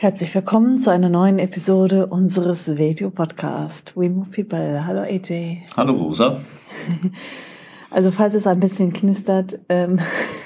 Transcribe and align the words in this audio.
Herzlich 0.00 0.32
willkommen 0.32 0.78
zu 0.78 0.92
einer 0.92 1.08
neuen 1.08 1.40
Episode 1.40 2.06
unseres 2.06 2.78
Video-Podcast 2.78 3.96
We 3.96 4.08
Move 4.08 4.28
People. 4.30 4.86
Hallo 4.86 5.00
AJ. 5.00 5.62
Hallo 5.76 5.92
Rosa. 5.92 6.40
Also 7.90 8.12
falls 8.12 8.34
es 8.34 8.46
ein 8.46 8.60
bisschen 8.60 8.92
knistert, 8.92 9.58
ähm, 9.68 9.98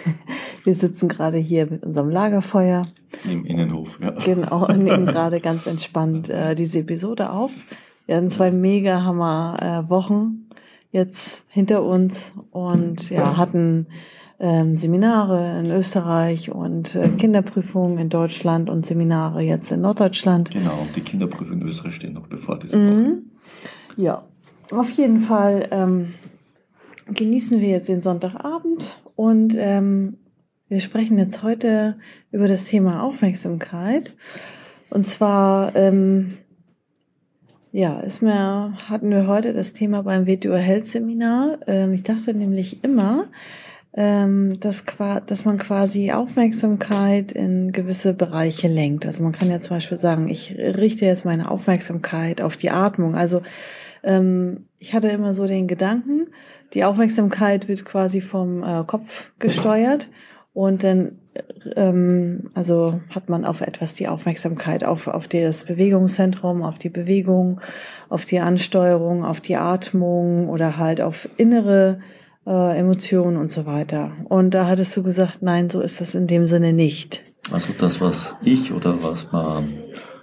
wir 0.64 0.74
sitzen 0.74 1.08
gerade 1.08 1.36
hier 1.36 1.66
mit 1.66 1.82
unserem 1.84 2.08
Lagerfeuer. 2.08 2.86
Im 3.24 3.44
Innenhof, 3.44 3.98
ja. 4.00 4.12
Genau, 4.12 4.64
und 4.68 4.78
nehmen 4.84 5.04
gerade 5.04 5.40
ganz 5.40 5.66
entspannt 5.66 6.30
äh, 6.30 6.54
diese 6.54 6.78
Episode 6.78 7.30
auf. 7.30 7.52
Wir 8.06 8.16
hatten 8.16 8.30
zwei 8.30 8.52
mega 8.52 9.02
Hammer 9.02 9.56
äh, 9.60 9.90
Wochen 9.90 10.46
jetzt 10.92 11.44
hinter 11.48 11.82
uns 11.82 12.32
und 12.52 13.10
ja, 13.10 13.36
hatten 13.36 13.88
ähm, 14.42 14.74
Seminare 14.74 15.60
in 15.60 15.70
Österreich 15.70 16.50
und 16.50 16.96
äh, 16.96 17.08
Kinderprüfungen 17.10 17.96
in 17.98 18.08
Deutschland 18.08 18.68
und 18.68 18.84
Seminare 18.84 19.40
jetzt 19.40 19.70
in 19.70 19.80
Norddeutschland. 19.80 20.50
Genau, 20.50 20.80
und 20.82 20.96
die 20.96 21.00
Kinderprüfungen 21.00 21.62
in 21.62 21.68
Österreich 21.68 21.94
stehen 21.94 22.14
noch 22.14 22.26
bevor 22.26 22.58
diese 22.58 22.76
Woche. 22.76 23.02
Mhm. 23.02 23.30
Ja, 23.96 24.24
auf 24.72 24.90
jeden 24.90 25.20
Fall 25.20 25.68
ähm, 25.70 26.14
genießen 27.06 27.60
wir 27.60 27.68
jetzt 27.68 27.88
den 27.88 28.00
Sonntagabend 28.00 28.96
und 29.14 29.54
ähm, 29.56 30.18
wir 30.68 30.80
sprechen 30.80 31.18
jetzt 31.18 31.44
heute 31.44 31.96
über 32.32 32.48
das 32.48 32.64
Thema 32.64 33.04
Aufmerksamkeit. 33.04 34.12
Und 34.90 35.06
zwar, 35.06 35.76
ähm, 35.76 36.38
ja, 37.70 38.00
ist 38.00 38.22
mir, 38.22 38.72
hatten 38.88 39.10
wir 39.10 39.28
heute 39.28 39.52
das 39.52 39.72
Thema 39.72 40.02
beim 40.02 40.26
WTO 40.26 40.56
Health 40.56 40.86
Seminar. 40.86 41.58
Ähm, 41.68 41.92
ich 41.92 42.02
dachte 42.02 42.34
nämlich 42.34 42.82
immer, 42.82 43.26
ähm, 43.94 44.58
dass, 44.60 44.84
dass 45.26 45.44
man 45.44 45.58
quasi 45.58 46.12
Aufmerksamkeit 46.12 47.32
in 47.32 47.72
gewisse 47.72 48.14
Bereiche 48.14 48.68
lenkt. 48.68 49.06
Also 49.06 49.22
man 49.22 49.32
kann 49.32 49.50
ja 49.50 49.60
zum 49.60 49.76
Beispiel 49.76 49.98
sagen, 49.98 50.28
ich 50.28 50.54
richte 50.56 51.04
jetzt 51.04 51.24
meine 51.24 51.50
Aufmerksamkeit 51.50 52.40
auf 52.40 52.56
die 52.56 52.70
Atmung. 52.70 53.14
Also 53.14 53.42
ähm, 54.02 54.66
ich 54.78 54.94
hatte 54.94 55.08
immer 55.08 55.34
so 55.34 55.46
den 55.46 55.68
Gedanken, 55.68 56.28
die 56.72 56.84
Aufmerksamkeit 56.84 57.68
wird 57.68 57.84
quasi 57.84 58.22
vom 58.22 58.62
äh, 58.62 58.84
Kopf 58.84 59.30
gesteuert 59.38 60.08
und 60.54 60.84
dann 60.84 61.18
ähm, 61.76 62.50
also 62.54 63.00
hat 63.10 63.28
man 63.28 63.44
auf 63.44 63.60
etwas 63.60 63.94
die 63.94 64.08
Aufmerksamkeit, 64.08 64.84
auf, 64.84 65.06
auf 65.06 65.28
das 65.28 65.64
Bewegungszentrum, 65.64 66.62
auf 66.62 66.78
die 66.78 66.88
Bewegung, 66.88 67.60
auf 68.08 68.24
die 68.24 68.40
Ansteuerung, 68.40 69.24
auf 69.24 69.40
die 69.40 69.56
Atmung 69.56 70.48
oder 70.48 70.78
halt 70.78 71.00
auf 71.00 71.28
innere 71.36 72.00
äh, 72.46 72.78
Emotionen 72.78 73.36
und 73.36 73.50
so 73.50 73.66
weiter. 73.66 74.12
Und 74.28 74.54
da 74.54 74.66
hattest 74.66 74.96
du 74.96 75.02
gesagt, 75.02 75.42
nein, 75.42 75.70
so 75.70 75.80
ist 75.80 76.00
das 76.00 76.14
in 76.14 76.26
dem 76.26 76.46
Sinne 76.46 76.72
nicht. 76.72 77.22
Also 77.50 77.72
das, 77.76 78.00
was 78.00 78.34
ich 78.42 78.72
oder 78.72 79.02
was 79.02 79.30
man 79.32 79.74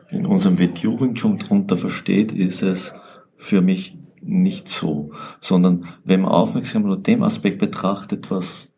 in 0.09 0.25
unserem 0.25 0.57
Wing 0.57 1.15
schon 1.15 1.37
drunter 1.37 1.77
versteht, 1.77 2.31
ist 2.31 2.61
es 2.61 2.93
für 3.35 3.61
mich 3.61 3.97
nicht 4.21 4.67
so, 4.67 5.11
sondern 5.39 5.85
wenn 6.03 6.21
man 6.21 6.31
aufmerksam 6.31 6.83
nur 6.83 6.97
dem 6.97 7.23
Aspekt 7.23 7.59
betrachtet, 7.59 8.29
was 8.31 8.69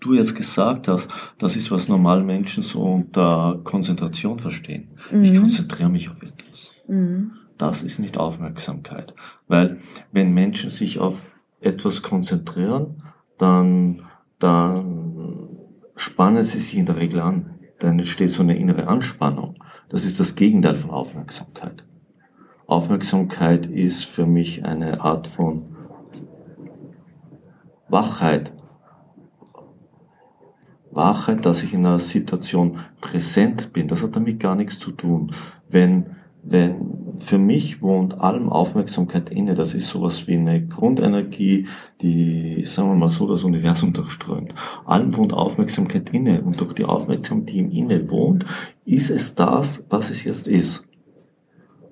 du 0.00 0.14
jetzt 0.14 0.34
gesagt 0.34 0.88
hast, 0.88 1.08
das 1.38 1.56
ist, 1.56 1.70
was 1.70 1.88
normal 1.88 2.22
Menschen 2.24 2.62
so 2.62 2.82
unter 2.82 3.60
Konzentration 3.64 4.38
verstehen. 4.38 4.88
Mhm. 5.10 5.24
Ich 5.24 5.38
konzentriere 5.38 5.90
mich 5.90 6.10
auf 6.10 6.22
etwas. 6.22 6.74
Mhm. 6.88 7.32
Das 7.58 7.82
ist 7.82 7.98
nicht 7.98 8.18
Aufmerksamkeit. 8.18 9.14
Weil 9.46 9.78
wenn 10.10 10.32
Menschen 10.34 10.70
sich 10.70 10.98
auf 10.98 11.22
etwas 11.62 12.02
konzentrieren, 12.02 13.02
dann, 13.38 14.02
dann 14.38 15.48
spannen 15.96 16.44
sie 16.44 16.58
sich 16.58 16.76
in 16.76 16.86
der 16.86 16.96
Regel 16.96 17.20
an. 17.20 17.58
Dann 17.78 17.98
entsteht 17.98 18.30
so 18.30 18.42
eine 18.42 18.56
innere 18.56 18.86
Anspannung. 18.86 19.56
Das 19.88 20.04
ist 20.04 20.20
das 20.20 20.34
Gegenteil 20.34 20.76
von 20.76 20.90
Aufmerksamkeit. 20.90 21.84
Aufmerksamkeit 22.66 23.66
ist 23.66 24.04
für 24.04 24.26
mich 24.26 24.64
eine 24.64 25.00
Art 25.00 25.26
von 25.26 25.76
Wachheit. 27.88 28.52
Wachheit, 30.90 31.44
dass 31.44 31.62
ich 31.62 31.74
in 31.74 31.84
einer 31.84 31.98
Situation 31.98 32.78
präsent 33.00 33.72
bin. 33.72 33.88
Das 33.88 34.02
hat 34.02 34.14
damit 34.14 34.40
gar 34.40 34.54
nichts 34.54 34.78
zu 34.78 34.92
tun. 34.92 35.32
Wenn 35.68 36.16
wenn 36.44 37.18
für 37.20 37.38
mich 37.38 37.82
wohnt 37.82 38.20
allem 38.20 38.48
Aufmerksamkeit 38.48 39.30
inne, 39.30 39.54
das 39.54 39.74
ist 39.74 39.88
sowas 39.88 40.26
wie 40.26 40.34
eine 40.34 40.66
Grundenergie, 40.66 41.68
die, 42.00 42.64
sagen 42.64 42.88
wir 42.88 42.96
mal 42.96 43.08
so, 43.08 43.28
das 43.28 43.44
Universum 43.44 43.92
durchströmt. 43.92 44.54
Allem 44.84 45.16
wohnt 45.16 45.32
Aufmerksamkeit 45.32 46.10
inne 46.10 46.42
und 46.42 46.60
durch 46.60 46.72
die 46.72 46.84
Aufmerksamkeit, 46.84 47.50
die 47.50 47.58
im 47.58 47.70
Inne 47.70 48.10
wohnt, 48.10 48.44
ist 48.84 49.10
es 49.10 49.34
das, 49.34 49.86
was 49.88 50.10
es 50.10 50.24
jetzt 50.24 50.48
ist. 50.48 50.84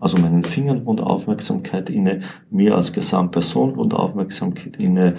Also 0.01 0.17
meinen 0.17 0.45
Fingern 0.45 0.87
wohnt 0.87 1.01
Aufmerksamkeit 1.01 1.91
inne, 1.91 2.21
mir 2.51 2.75
als 2.75 2.93
Gesamtperson 2.93 3.77
wohnt 3.77 3.95
Aufmerksamkeit 3.95 4.83
inne, 4.83 5.17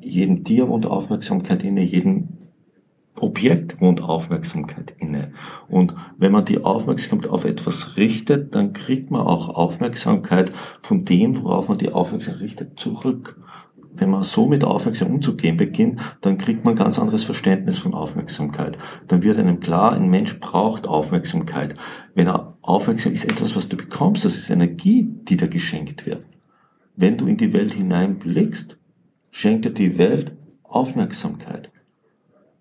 jedem 0.00 0.44
Tier 0.44 0.68
wohnt 0.68 0.86
Aufmerksamkeit 0.86 1.64
inne, 1.64 1.82
jedem 1.82 2.28
Objekt 3.22 3.80
wohnt 3.80 4.02
Aufmerksamkeit 4.02 4.94
inne. 4.98 5.32
Und 5.68 5.94
wenn 6.18 6.32
man 6.32 6.44
die 6.44 6.64
Aufmerksamkeit 6.64 7.30
auf 7.30 7.44
etwas 7.44 7.96
richtet, 7.96 8.54
dann 8.54 8.72
kriegt 8.72 9.10
man 9.10 9.22
auch 9.22 9.48
Aufmerksamkeit 9.48 10.52
von 10.80 11.04
dem, 11.04 11.42
worauf 11.42 11.68
man 11.68 11.78
die 11.78 11.92
Aufmerksamkeit 11.92 12.42
richtet, 12.42 12.78
zurück. 12.78 13.40
Wenn 13.92 14.10
man 14.10 14.22
so 14.22 14.46
mit 14.46 14.64
Aufmerksamkeit 14.64 15.16
umzugehen 15.16 15.56
beginnt, 15.56 16.00
dann 16.20 16.38
kriegt 16.38 16.64
man 16.64 16.74
ein 16.74 16.78
ganz 16.78 16.98
anderes 16.98 17.24
Verständnis 17.24 17.78
von 17.78 17.92
Aufmerksamkeit. 17.92 18.78
Dann 19.08 19.22
wird 19.22 19.38
einem 19.38 19.60
klar, 19.60 19.92
ein 19.92 20.08
Mensch 20.08 20.40
braucht 20.40 20.86
Aufmerksamkeit. 20.86 21.74
Wenn 22.14 22.28
er 22.28 22.56
aufmerksam 22.62 23.12
ist, 23.12 23.24
etwas, 23.24 23.56
was 23.56 23.68
du 23.68 23.76
bekommst, 23.76 24.24
das 24.24 24.36
ist 24.36 24.50
Energie, 24.50 25.12
die 25.28 25.36
dir 25.36 25.48
geschenkt 25.48 26.06
wird. 26.06 26.24
Wenn 26.96 27.18
du 27.18 27.26
in 27.26 27.36
die 27.36 27.52
Welt 27.52 27.72
hineinblickst, 27.72 28.78
schenkt 29.30 29.64
dir 29.64 29.72
die 29.72 29.98
Welt 29.98 30.36
Aufmerksamkeit. 30.62 31.70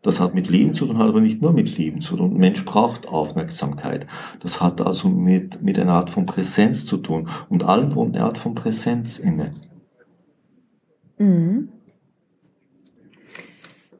Das 0.01 0.19
hat 0.19 0.33
mit 0.33 0.49
Leben 0.49 0.73
zu 0.73 0.85
tun, 0.85 0.97
hat 0.97 1.09
aber 1.09 1.19
nicht 1.19 1.41
nur 1.41 1.51
mit 1.51 1.77
Leben 1.77 2.01
zu 2.01 2.15
tun. 2.15 2.37
Mensch 2.37 2.63
braucht 2.63 3.07
Aufmerksamkeit. 3.07 4.07
Das 4.39 4.61
hat 4.61 4.79
also 4.79 5.09
mit, 5.09 5.61
mit 5.61 5.77
einer 5.77 5.93
Art 5.93 6.09
von 6.09 6.25
Präsenz 6.25 6.85
zu 6.85 6.97
tun. 6.97 7.27
Und 7.49 7.63
allem 7.63 7.95
wohnt 7.95 8.15
eine 8.15 8.25
Art 8.25 8.37
von 8.37 8.55
Präsenz 8.55 9.19
inne. 9.19 9.53
Mhm. 11.17 11.69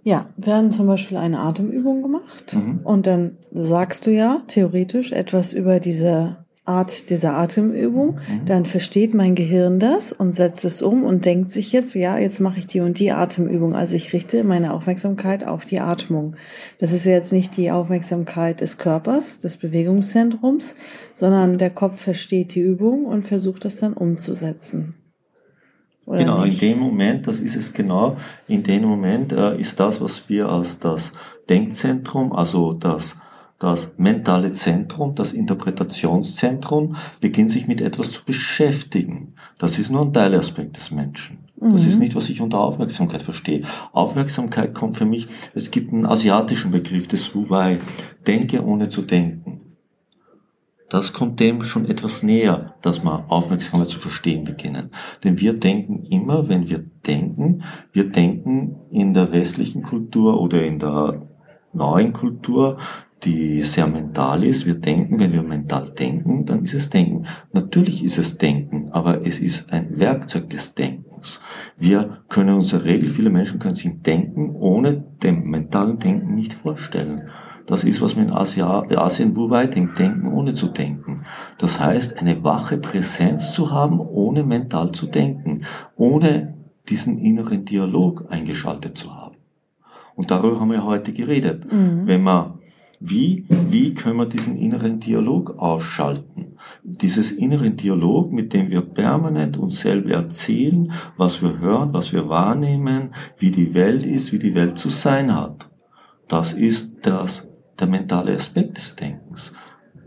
Ja, 0.04 0.30
wir 0.38 0.56
haben 0.56 0.72
zum 0.72 0.88
Beispiel 0.88 1.18
eine 1.18 1.40
Atemübung 1.40 2.02
gemacht 2.02 2.56
mhm. 2.56 2.80
und 2.84 3.06
dann 3.06 3.38
sagst 3.52 4.08
du 4.08 4.12
ja 4.12 4.42
theoretisch 4.48 5.12
etwas 5.12 5.54
über 5.54 5.82
diese 5.82 6.38
Art 6.70 7.10
dieser 7.10 7.34
Atemübung, 7.34 8.16
mhm. 8.16 8.46
dann 8.46 8.66
versteht 8.66 9.14
mein 9.14 9.34
Gehirn 9.34 9.80
das 9.80 10.14
und 10.14 10.36
setzt 10.36 10.64
es 10.64 10.82
um 10.82 11.04
und 11.04 11.26
denkt 11.26 11.50
sich 11.50 11.72
jetzt, 11.72 11.96
ja, 11.96 12.18
jetzt 12.18 12.40
mache 12.40 12.60
ich 12.60 12.68
die 12.68 12.80
und 12.80 13.00
die 13.00 13.12
Atemübung. 13.12 13.74
Also 13.74 13.96
ich 13.96 14.14
richte 14.14 14.44
meine 14.44 14.74
Aufmerksamkeit 14.74 15.46
auf 15.46 15.66
die 15.66 15.80
Atmung. 15.80 16.36
Das 16.80 16.94
ist 16.94 17.06
jetzt 17.06 17.34
nicht 17.34 17.58
die 17.58 17.72
Aufmerksamkeit 17.72 18.62
des 18.62 18.78
Körpers, 18.78 19.40
des 19.40 19.58
Bewegungszentrums, 19.58 20.76
sondern 21.16 21.58
der 21.58 21.72
Kopf 21.72 22.00
versteht 22.00 22.54
die 22.54 22.62
Übung 22.62 23.06
und 23.06 23.28
versucht 23.28 23.66
das 23.66 23.76
dann 23.76 23.94
umzusetzen. 23.94 24.94
Oder 26.06 26.20
genau, 26.20 26.46
nicht? 26.46 26.62
in 26.62 26.70
dem 26.70 26.80
Moment, 26.80 27.28
das 27.28 27.40
ist 27.40 27.56
es 27.56 27.74
genau, 27.74 28.18
in 28.48 28.64
dem 28.64 28.84
Moment 28.84 29.32
äh, 29.32 29.60
ist 29.60 29.80
das, 29.80 30.02
was 30.02 30.30
wir 30.30 30.50
als 30.50 30.80
das 30.80 31.14
Denkzentrum, 31.50 32.32
also 32.32 32.74
das 32.74 33.16
das 33.60 33.92
mentale 33.98 34.54
Zentrum, 34.54 35.16
das 35.16 35.34
Interpretationszentrum 35.34 36.96
beginnt 37.20 37.52
sich 37.52 37.68
mit 37.68 37.82
etwas 37.82 38.12
zu 38.12 38.24
beschäftigen. 38.24 39.34
Das 39.58 39.78
ist 39.78 39.92
nur 39.92 40.02
ein 40.02 40.14
Teilaspekt 40.14 40.78
des 40.78 40.92
Menschen. 40.92 41.40
Das 41.58 41.84
mhm. 41.84 41.90
ist 41.90 42.00
nicht, 42.00 42.16
was 42.16 42.30
ich 42.30 42.40
unter 42.40 42.62
Aufmerksamkeit 42.62 43.22
verstehe. 43.22 43.64
Aufmerksamkeit 43.92 44.74
kommt 44.74 44.96
für 44.96 45.06
mich, 45.06 45.28
es 45.54 45.72
gibt 45.72 45.92
einen 45.92 46.06
asiatischen 46.06 46.72
Begriff 46.72 47.10
des 47.10 47.36
Wu 47.36 47.50
Wei, 47.50 47.80
denke 48.26 48.64
ohne 48.64 48.88
zu 48.88 49.02
denken. 49.02 49.60
Das 50.88 51.14
kommt 51.14 51.40
dem 51.40 51.62
schon 51.62 51.86
etwas 51.86 52.24
näher, 52.24 52.74
dass 52.82 53.04
wir 53.04 53.26
Aufmerksamkeit 53.28 53.90
zu 53.90 54.00
verstehen 54.00 54.46
beginnen. 54.46 54.90
Denn 55.24 55.40
wir 55.40 55.54
denken 55.54 56.06
immer, 56.06 56.48
wenn 56.48 56.70
wir 56.70 56.84
denken, 57.06 57.64
wir 57.92 58.10
denken 58.10 58.78
in 58.90 59.14
der 59.14 59.32
westlichen 59.32 59.84
Kultur 59.84 60.42
oder 60.42 60.64
in 60.64 60.80
der 60.80 61.28
neuen 61.74 62.14
Kultur, 62.14 62.78
die 63.24 63.64
sehr 63.64 63.88
mental 63.88 64.44
ist. 64.44 64.66
Wir 64.66 64.76
denken, 64.76 65.20
wenn 65.20 65.34
wir 65.34 65.44
mental 65.44 65.90
denken, 65.92 66.46
dann 66.46 66.64
ist 66.64 66.74
es 66.74 66.90
Denken. 66.90 67.26
Natürlich 67.52 68.04
ist 68.04 68.18
es 68.18 68.38
Denken, 68.38 68.90
aber 68.92 69.26
es 69.26 69.40
ist 69.40 69.72
ein 69.74 70.00
Werkzeug 70.00 70.50
des 70.50 70.74
Denkens. 70.74 71.42
Wir 71.78 72.22
können 72.30 72.56
unsere 72.56 72.86
Regel, 72.86 73.10
viele 73.10 73.30
Menschen 73.30 73.60
können 73.60 73.76
sich 73.76 74.02
Denken 74.02 74.56
ohne 74.56 75.04
dem 75.22 75.50
mentalen 75.50 76.00
Denken 76.00 76.36
nicht 76.36 76.54
vorstellen. 76.54 77.24
Das 77.66 77.84
ist, 77.84 78.02
was 78.02 78.16
man 78.16 78.30
in 78.30 78.34
Asia, 78.34 78.84
Asien 78.98 79.36
Wubai 79.36 79.68
denkt, 79.68 80.00
denken 80.00 80.34
ohne 80.34 80.56
zu 80.56 80.68
denken. 80.68 81.24
Das 81.60 81.80
heißt, 81.80 82.20
eine 82.20 82.44
wache 82.44 82.78
Präsenz 82.78 83.52
zu 83.52 83.70
haben, 83.70 84.00
ohne 84.00 84.44
mental 84.44 84.92
zu 84.92 85.06
denken, 85.06 85.62
ohne 85.96 86.56
diesen 86.90 87.20
inneren 87.20 87.66
Dialog 87.66 88.26
eingeschaltet 88.30 88.98
zu 88.98 89.14
haben. 89.16 89.36
Und 90.16 90.32
darüber 90.32 90.60
haben 90.60 90.72
wir 90.72 90.84
heute 90.84 91.14
geredet. 91.14 91.72
Mhm. 91.72 92.08
Wenn 92.08 92.24
man 92.24 92.59
wie, 93.00 93.46
wie 93.50 93.94
können 93.94 94.18
wir 94.18 94.26
diesen 94.26 94.58
inneren 94.58 95.00
Dialog 95.00 95.58
ausschalten? 95.58 96.58
Dieses 96.84 97.32
inneren 97.32 97.78
Dialog, 97.78 98.32
mit 98.34 98.54
dem 98.54 98.70
wir 98.70 98.82
permanent 98.82 99.56
uns 99.58 99.80
selber 99.80 100.12
erzählen, 100.12 100.92
was 101.16 101.42
wir 101.42 101.60
hören, 101.60 101.94
was 101.94 102.12
wir 102.12 102.28
wahrnehmen, 102.28 103.12
wie 103.38 103.52
die 103.52 103.74
Welt 103.74 104.06
ist, 104.06 104.34
wie 104.34 104.40
die 104.40 104.54
Welt 104.54 104.78
zu 104.78 104.90
sein 104.90 105.34
hat. 105.34 105.70
Das 106.28 106.52
ist 106.54 106.92
das, 107.02 107.48
der 107.80 107.88
mentale 107.88 108.34
Aspekt 108.34 108.78
des 108.78 108.96
Denkens 108.96 109.54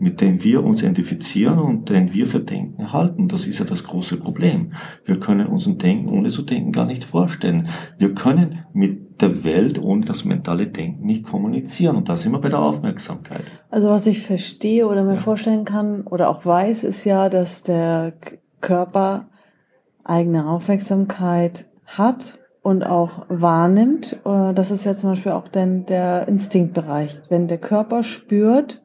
mit 0.03 0.19
dem 0.19 0.43
wir 0.43 0.63
uns 0.63 0.81
identifizieren 0.81 1.59
und 1.59 1.89
den 1.89 2.13
wir 2.13 2.27
für 2.27 2.41
Denken 2.41 2.91
halten. 2.91 3.29
Das 3.29 3.47
ist 3.47 3.59
ja 3.59 3.65
das 3.65 3.85
große 3.85 4.17
Problem. 4.17 4.73
Wir 5.05 5.17
können 5.17 5.47
uns 5.47 5.65
ein 5.65 5.77
Denken 5.77 6.09
ohne 6.09 6.27
zu 6.29 6.41
denken 6.41 6.73
gar 6.73 6.85
nicht 6.85 7.05
vorstellen. 7.05 7.69
Wir 7.97 8.13
können 8.13 8.65
mit 8.73 9.02
der 9.21 9.43
Welt 9.43 9.81
ohne 9.81 10.05
das 10.05 10.25
mentale 10.25 10.67
Denken 10.67 11.05
nicht 11.05 11.25
kommunizieren. 11.25 11.95
Und 11.95 12.09
da 12.09 12.17
sind 12.17 12.31
wir 12.31 12.41
bei 12.41 12.49
der 12.49 12.59
Aufmerksamkeit. 12.59 13.43
Also 13.69 13.89
was 13.89 14.07
ich 14.07 14.21
verstehe 14.21 14.87
oder 14.87 15.03
mir 15.03 15.15
ja. 15.15 15.19
vorstellen 15.19 15.65
kann 15.65 16.01
oder 16.01 16.29
auch 16.29 16.45
weiß, 16.45 16.83
ist 16.83 17.05
ja, 17.05 17.29
dass 17.29 17.63
der 17.63 18.13
Körper 18.61 19.27
eigene 20.03 20.47
Aufmerksamkeit 20.47 21.69
hat 21.85 22.39
und 22.61 22.83
auch 22.83 23.25
wahrnimmt. 23.29 24.19
Äh, 24.25 24.53
das 24.53 24.71
ist 24.71 24.85
ja 24.85 24.95
zum 24.95 25.09
Beispiel 25.11 25.33
auch 25.33 25.47
denn 25.47 25.85
der 25.85 26.27
Instinktbereich. 26.27 27.21
Wenn 27.29 27.47
der 27.47 27.57
Körper 27.57 28.03
spürt, 28.03 28.81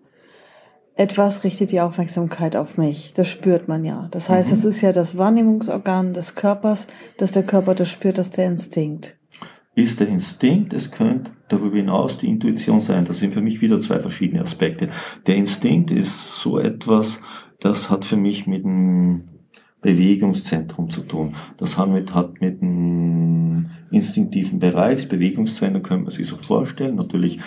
etwas 0.94 1.44
richtet 1.44 1.70
die 1.70 1.80
Aufmerksamkeit 1.80 2.56
auf 2.56 2.76
mich. 2.76 3.14
Das 3.14 3.28
spürt 3.28 3.68
man 3.68 3.84
ja. 3.84 4.08
Das 4.10 4.28
heißt, 4.28 4.50
es 4.50 4.64
mhm. 4.64 4.70
ist 4.70 4.80
ja 4.80 4.92
das 4.92 5.16
Wahrnehmungsorgan 5.16 6.12
des 6.12 6.34
Körpers, 6.34 6.88
dass 7.18 7.30
der 7.30 7.44
Körper 7.44 7.76
das 7.76 7.88
spürt, 7.88 8.18
dass 8.18 8.30
der 8.30 8.46
Instinkt. 8.46 9.17
Ist 9.78 10.00
der 10.00 10.08
Instinkt, 10.08 10.72
es 10.72 10.90
könnte 10.90 11.30
darüber 11.46 11.76
hinaus 11.76 12.18
die 12.18 12.26
Intuition 12.26 12.80
sein. 12.80 13.04
Das 13.04 13.20
sind 13.20 13.32
für 13.32 13.40
mich 13.40 13.60
wieder 13.60 13.80
zwei 13.80 14.00
verschiedene 14.00 14.42
Aspekte. 14.42 14.88
Der 15.28 15.36
Instinkt 15.36 15.92
ist 15.92 16.40
so 16.40 16.58
etwas, 16.58 17.20
das 17.60 17.88
hat 17.88 18.04
für 18.04 18.16
mich 18.16 18.48
mit 18.48 18.64
dem 18.64 19.22
Bewegungszentrum 19.80 20.90
zu 20.90 21.02
tun. 21.02 21.36
Das 21.58 21.78
hat 21.78 21.90
mit, 21.90 22.12
hat 22.12 22.40
mit 22.40 22.60
dem 22.60 23.66
instinktiven 23.92 24.58
Bereich, 24.58 25.08
Bewegungszentrum 25.08 25.84
können 25.84 26.06
wir 26.06 26.10
sich 26.10 26.26
so 26.26 26.38
vorstellen. 26.38 26.96
Natürlich 26.96 27.38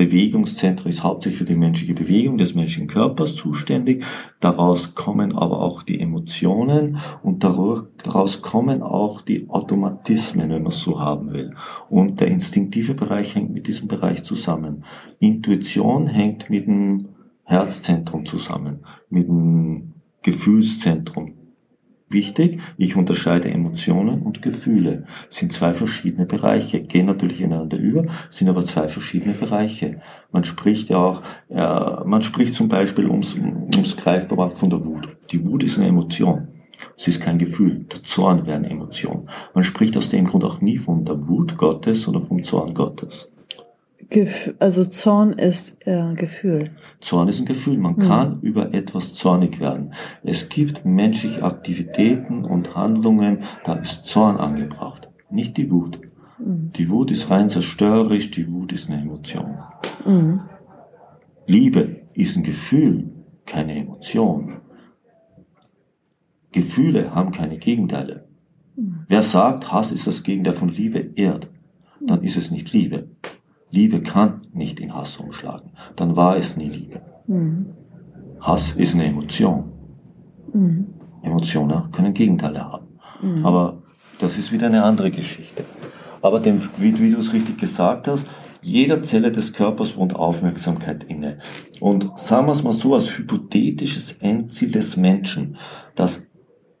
Bewegungszentrum 0.00 0.88
ist 0.88 1.04
hauptsächlich 1.04 1.40
für 1.40 1.44
die 1.44 1.54
menschliche 1.54 1.92
Bewegung 1.92 2.38
des 2.38 2.54
menschlichen 2.54 2.88
Körpers 2.88 3.36
zuständig. 3.36 4.02
Daraus 4.40 4.94
kommen 4.94 5.36
aber 5.36 5.60
auch 5.60 5.82
die 5.82 6.00
Emotionen 6.00 6.96
und 7.22 7.44
daraus 7.44 8.40
kommen 8.40 8.82
auch 8.82 9.20
die 9.20 9.50
Automatismen, 9.50 10.48
wenn 10.48 10.62
man 10.62 10.72
es 10.72 10.80
so 10.80 10.98
haben 10.98 11.32
will. 11.32 11.50
Und 11.90 12.20
der 12.20 12.28
instinktive 12.28 12.94
Bereich 12.94 13.34
hängt 13.34 13.52
mit 13.52 13.66
diesem 13.66 13.88
Bereich 13.88 14.24
zusammen. 14.24 14.86
Intuition 15.18 16.06
hängt 16.06 16.48
mit 16.48 16.66
dem 16.66 17.10
Herzzentrum 17.44 18.24
zusammen, 18.24 18.78
mit 19.10 19.28
dem 19.28 19.92
Gefühlszentrum 20.22 21.39
Wichtig, 22.12 22.60
ich 22.76 22.96
unterscheide 22.96 23.48
Emotionen 23.52 24.22
und 24.22 24.42
Gefühle. 24.42 25.04
Sind 25.28 25.52
zwei 25.52 25.74
verschiedene 25.74 26.26
Bereiche, 26.26 26.80
gehen 26.80 27.06
natürlich 27.06 27.40
ineinander 27.40 27.78
über, 27.78 28.06
sind 28.30 28.48
aber 28.48 28.66
zwei 28.66 28.88
verschiedene 28.88 29.32
Bereiche. 29.32 30.00
Man 30.32 30.42
spricht 30.42 30.88
ja 30.88 30.96
auch, 30.98 31.22
äh, 31.48 32.04
man 32.04 32.22
spricht 32.22 32.54
zum 32.54 32.68
Beispiel 32.68 33.06
ums, 33.06 33.36
ums 33.36 33.96
Greifbare 33.96 34.50
von 34.50 34.70
der 34.70 34.84
Wut. 34.84 35.08
Die 35.30 35.46
Wut 35.46 35.62
ist 35.62 35.78
eine 35.78 35.86
Emotion. 35.86 36.48
Es 36.96 37.06
ist 37.06 37.20
kein 37.20 37.38
Gefühl. 37.38 37.86
Der 37.92 38.02
Zorn 38.02 38.44
wäre 38.44 38.56
eine 38.56 38.70
Emotion. 38.70 39.28
Man 39.54 39.62
spricht 39.62 39.96
aus 39.96 40.08
dem 40.08 40.24
Grund 40.24 40.42
auch 40.42 40.60
nie 40.60 40.78
von 40.78 41.04
der 41.04 41.28
Wut 41.28 41.56
Gottes 41.58 42.08
oder 42.08 42.20
vom 42.20 42.42
Zorn 42.42 42.74
Gottes. 42.74 43.30
Gef 44.10 44.54
also 44.58 44.84
Zorn 44.84 45.32
ist 45.34 45.78
äh, 45.86 46.14
Gefühl. 46.14 46.70
Zorn 47.00 47.28
ist 47.28 47.38
ein 47.38 47.46
Gefühl. 47.46 47.78
Man 47.78 47.94
mhm. 47.94 48.00
kann 48.00 48.40
über 48.42 48.74
etwas 48.74 49.14
zornig 49.14 49.60
werden. 49.60 49.94
Es 50.24 50.48
gibt 50.48 50.84
menschliche 50.84 51.44
Aktivitäten 51.44 52.44
und 52.44 52.74
Handlungen, 52.74 53.44
da 53.64 53.74
ist 53.74 54.04
Zorn 54.04 54.36
angebracht, 54.36 55.08
nicht 55.30 55.56
die 55.56 55.70
Wut. 55.70 56.00
Mhm. 56.38 56.72
Die 56.76 56.90
Wut 56.90 57.12
ist 57.12 57.30
rein 57.30 57.48
zerstörerisch, 57.48 58.32
die 58.32 58.50
Wut 58.50 58.72
ist 58.72 58.90
eine 58.90 59.00
Emotion. 59.00 59.58
Mhm. 60.04 60.40
Liebe 61.46 62.02
ist 62.14 62.36
ein 62.36 62.42
Gefühl, 62.42 63.10
keine 63.46 63.76
Emotion. 63.76 64.58
Gefühle 66.52 67.14
haben 67.14 67.30
keine 67.30 67.58
Gegenteile. 67.58 68.26
Mhm. 68.74 69.04
Wer 69.06 69.22
sagt, 69.22 69.72
Hass 69.72 69.92
ist 69.92 70.08
das 70.08 70.24
Gegenteil 70.24 70.54
von 70.54 70.68
Liebe, 70.68 71.10
ehrt, 71.14 71.48
dann 72.00 72.24
ist 72.24 72.36
es 72.36 72.50
nicht 72.50 72.72
Liebe. 72.72 73.08
Liebe 73.70 74.00
kann 74.02 74.42
nicht 74.52 74.80
in 74.80 74.94
Hass 74.94 75.16
umschlagen. 75.16 75.70
Dann 75.96 76.16
war 76.16 76.36
es 76.36 76.56
nie 76.56 76.68
Liebe. 76.68 77.00
Mhm. 77.26 77.66
Hass 78.40 78.72
ist 78.72 78.94
eine 78.94 79.06
Emotion. 79.06 79.72
Mhm. 80.52 80.86
Emotionen 81.22 81.90
können 81.92 82.14
Gegenteile 82.14 82.64
haben. 82.64 82.86
Mhm. 83.22 83.46
Aber 83.46 83.82
das 84.18 84.38
ist 84.38 84.52
wieder 84.52 84.66
eine 84.66 84.82
andere 84.82 85.10
Geschichte. 85.10 85.64
Aber 86.22 86.40
dem, 86.40 86.60
wie, 86.78 86.98
wie 86.98 87.10
du 87.10 87.18
es 87.18 87.32
richtig 87.32 87.58
gesagt 87.58 88.08
hast, 88.08 88.26
jeder 88.62 89.02
Zelle 89.02 89.32
des 89.32 89.52
Körpers 89.52 89.96
wohnt 89.96 90.14
Aufmerksamkeit 90.14 91.04
inne. 91.04 91.38
Und 91.80 92.10
sagen 92.18 92.46
wir 92.46 92.52
es 92.52 92.62
mal 92.62 92.74
so 92.74 92.94
als 92.94 93.16
hypothetisches 93.16 94.12
Endziel 94.20 94.70
des 94.70 94.96
Menschen, 94.96 95.56
dass 95.94 96.26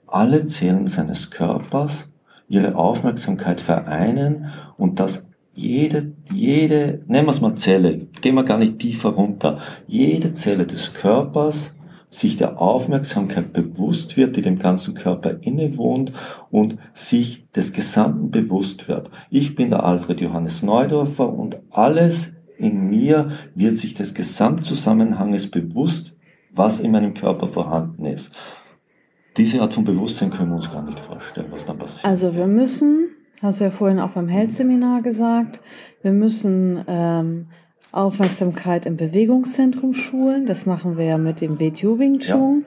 alle 0.06 0.44
Zellen 0.46 0.88
seines 0.88 1.30
Körpers 1.30 2.10
ihre 2.48 2.74
Aufmerksamkeit 2.74 3.60
vereinen 3.60 4.48
und 4.76 5.00
dass 5.00 5.29
jede, 5.60 6.12
jede, 6.32 7.02
nehmen 7.06 7.26
wir 7.26 7.32
es 7.32 7.40
mal 7.40 7.54
Zelle, 7.54 7.98
gehen 8.20 8.34
wir 8.34 8.44
gar 8.44 8.58
nicht 8.58 8.78
tiefer 8.78 9.10
runter, 9.10 9.58
jede 9.86 10.32
Zelle 10.32 10.66
des 10.66 10.94
Körpers 10.94 11.72
sich 12.08 12.36
der 12.36 12.60
Aufmerksamkeit 12.60 13.52
bewusst 13.52 14.16
wird, 14.16 14.36
die 14.36 14.42
dem 14.42 14.58
ganzen 14.58 14.94
Körper 14.94 15.36
innewohnt 15.42 16.12
und 16.50 16.78
sich 16.92 17.46
des 17.54 17.72
Gesamten 17.72 18.30
bewusst 18.32 18.88
wird. 18.88 19.10
Ich 19.30 19.54
bin 19.54 19.70
der 19.70 19.84
Alfred 19.84 20.20
Johannes 20.20 20.62
Neudorfer 20.62 21.32
und 21.32 21.58
alles 21.70 22.32
in 22.58 22.90
mir 22.90 23.30
wird 23.54 23.76
sich 23.76 23.94
des 23.94 24.12
Gesamtzusammenhanges 24.12 25.50
bewusst, 25.50 26.16
was 26.52 26.80
in 26.80 26.90
meinem 26.90 27.14
Körper 27.14 27.46
vorhanden 27.46 28.06
ist. 28.06 28.32
Diese 29.36 29.60
Art 29.62 29.72
von 29.72 29.84
Bewusstsein 29.84 30.30
können 30.30 30.50
wir 30.50 30.56
uns 30.56 30.70
gar 30.70 30.82
nicht 30.82 30.98
vorstellen, 30.98 31.46
was 31.50 31.64
dann 31.64 31.78
passiert. 31.78 32.04
Also 32.04 32.34
wir 32.34 32.48
müssen 32.48 33.09
Hast 33.42 33.60
du 33.60 33.64
ja 33.64 33.70
vorhin 33.70 34.00
auch 34.00 34.10
beim 34.10 34.28
Health-Seminar 34.28 35.00
gesagt. 35.02 35.60
Wir 36.02 36.12
müssen 36.12 36.84
ähm, 36.86 37.46
Aufmerksamkeit 37.90 38.84
im 38.84 38.96
Bewegungszentrum 38.96 39.94
schulen. 39.94 40.44
Das 40.44 40.66
machen 40.66 40.98
wir 40.98 41.06
ja 41.06 41.18
mit 41.18 41.40
dem 41.40 41.58
Weijiu 41.58 41.98
Wing 41.98 42.18
Chun. 42.18 42.66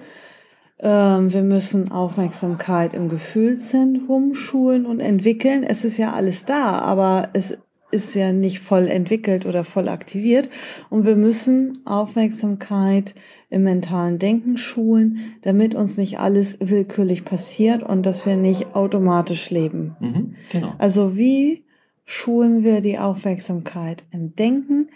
Ja. 0.81 1.17
Ähm, 1.17 1.31
wir 1.31 1.43
müssen 1.43 1.91
Aufmerksamkeit 1.91 2.95
im 2.95 3.07
Gefühlszentrum 3.07 4.33
schulen 4.33 4.85
und 4.87 4.99
entwickeln. 4.99 5.63
Es 5.63 5.85
ist 5.85 5.97
ja 5.97 6.11
alles 6.13 6.45
da, 6.45 6.79
aber 6.79 7.29
es 7.33 7.57
ist 7.93 8.15
ja 8.15 8.33
nicht 8.33 8.59
voll 8.59 8.87
entwickelt 8.87 9.45
oder 9.45 9.63
voll 9.63 9.87
aktiviert. 9.87 10.49
Und 10.89 11.05
wir 11.05 11.15
müssen 11.15 11.79
Aufmerksamkeit 11.85 13.15
im 13.49 13.63
mentalen 13.63 14.19
Denken 14.19 14.57
schulen, 14.57 15.35
damit 15.43 15.75
uns 15.75 15.95
nicht 15.97 16.19
alles 16.19 16.57
willkürlich 16.59 17.23
passiert 17.23 17.83
und 17.83 18.03
dass 18.03 18.25
wir 18.25 18.35
nicht 18.35 18.75
automatisch 18.75 19.51
leben. 19.51 19.95
Mhm, 19.99 20.35
genau. 20.51 20.73
Also 20.79 21.15
wie 21.15 21.63
schulen 22.03 22.63
wir 22.63 22.81
die 22.81 22.97
Aufmerksamkeit 22.97 24.03
im 24.11 24.35
Denken? 24.35 24.89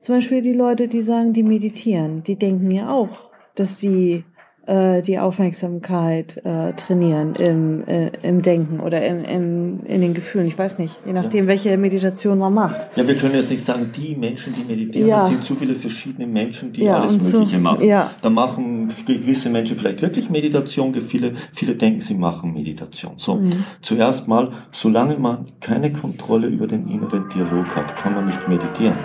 Zum 0.00 0.14
Beispiel 0.14 0.40
die 0.40 0.54
Leute, 0.54 0.88
die 0.88 1.02
sagen, 1.02 1.34
die 1.34 1.42
meditieren, 1.42 2.22
die 2.22 2.36
denken 2.36 2.70
ja 2.70 2.90
auch, 2.90 3.30
dass 3.54 3.76
die 3.76 4.24
äh, 4.70 5.02
die 5.02 5.18
Aufmerksamkeit 5.18 6.40
äh, 6.44 6.72
trainieren 6.74 7.34
im, 7.34 7.88
äh, 7.88 8.10
im 8.22 8.40
Denken 8.40 8.78
oder 8.78 9.04
im, 9.04 9.24
im, 9.24 9.80
in 9.84 10.00
den 10.00 10.14
Gefühlen. 10.14 10.46
Ich 10.46 10.56
weiß 10.56 10.78
nicht, 10.78 10.96
je 11.04 11.12
nachdem, 11.12 11.46
ja. 11.46 11.48
welche 11.48 11.76
Meditation 11.76 12.38
man 12.38 12.54
macht. 12.54 12.86
Ja, 12.94 13.06
wir 13.06 13.16
können 13.16 13.34
jetzt 13.34 13.50
nicht 13.50 13.64
sagen, 13.64 13.90
die 13.96 14.14
Menschen, 14.14 14.54
die 14.54 14.62
meditieren, 14.62 15.08
ja. 15.08 15.18
das 15.22 15.30
sind 15.30 15.44
zu 15.44 15.56
viele 15.56 15.74
verschiedene 15.74 16.26
Menschen, 16.26 16.72
die 16.72 16.84
ja, 16.84 17.00
alles 17.00 17.32
Mögliche 17.32 17.56
so, 17.56 17.62
machen. 17.62 17.84
Ja. 17.84 18.12
Da 18.22 18.30
machen 18.30 18.88
gewisse 19.06 19.50
Menschen 19.50 19.76
vielleicht 19.76 20.02
wirklich 20.02 20.30
Meditation, 20.30 20.94
viele, 20.94 21.32
viele 21.52 21.74
denken, 21.74 22.00
sie 22.00 22.14
machen 22.14 22.52
Meditation. 22.52 23.14
So, 23.16 23.36
mhm. 23.36 23.64
zuerst 23.82 24.28
mal, 24.28 24.52
solange 24.70 25.18
man 25.18 25.46
keine 25.60 25.92
Kontrolle 25.92 26.46
über 26.46 26.68
den 26.68 26.86
inneren 26.88 27.28
Dialog 27.34 27.74
hat, 27.74 27.96
kann 27.96 28.14
man 28.14 28.26
nicht 28.26 28.46
meditieren. 28.48 28.96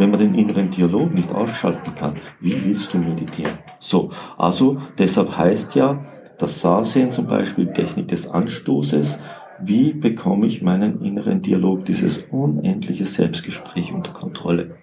Wenn 0.00 0.10
man 0.10 0.18
den 0.18 0.34
inneren 0.34 0.70
Dialog 0.70 1.12
nicht 1.12 1.30
ausschalten 1.30 1.94
kann, 1.94 2.14
wie 2.40 2.64
willst 2.64 2.94
du 2.94 2.98
meditieren? 2.98 3.58
So, 3.80 4.10
also 4.38 4.78
deshalb 4.96 5.36
heißt 5.36 5.74
ja 5.74 6.00
das 6.38 6.62
Sahsehen 6.62 7.12
zum 7.12 7.26
Beispiel 7.26 7.70
Technik 7.74 8.08
des 8.08 8.26
Anstoßes, 8.26 9.18
wie 9.60 9.92
bekomme 9.92 10.46
ich 10.46 10.62
meinen 10.62 11.02
inneren 11.02 11.42
Dialog, 11.42 11.84
dieses 11.84 12.16
unendliche 12.30 13.04
Selbstgespräch 13.04 13.92
unter 13.92 14.12
Kontrolle? 14.12 14.76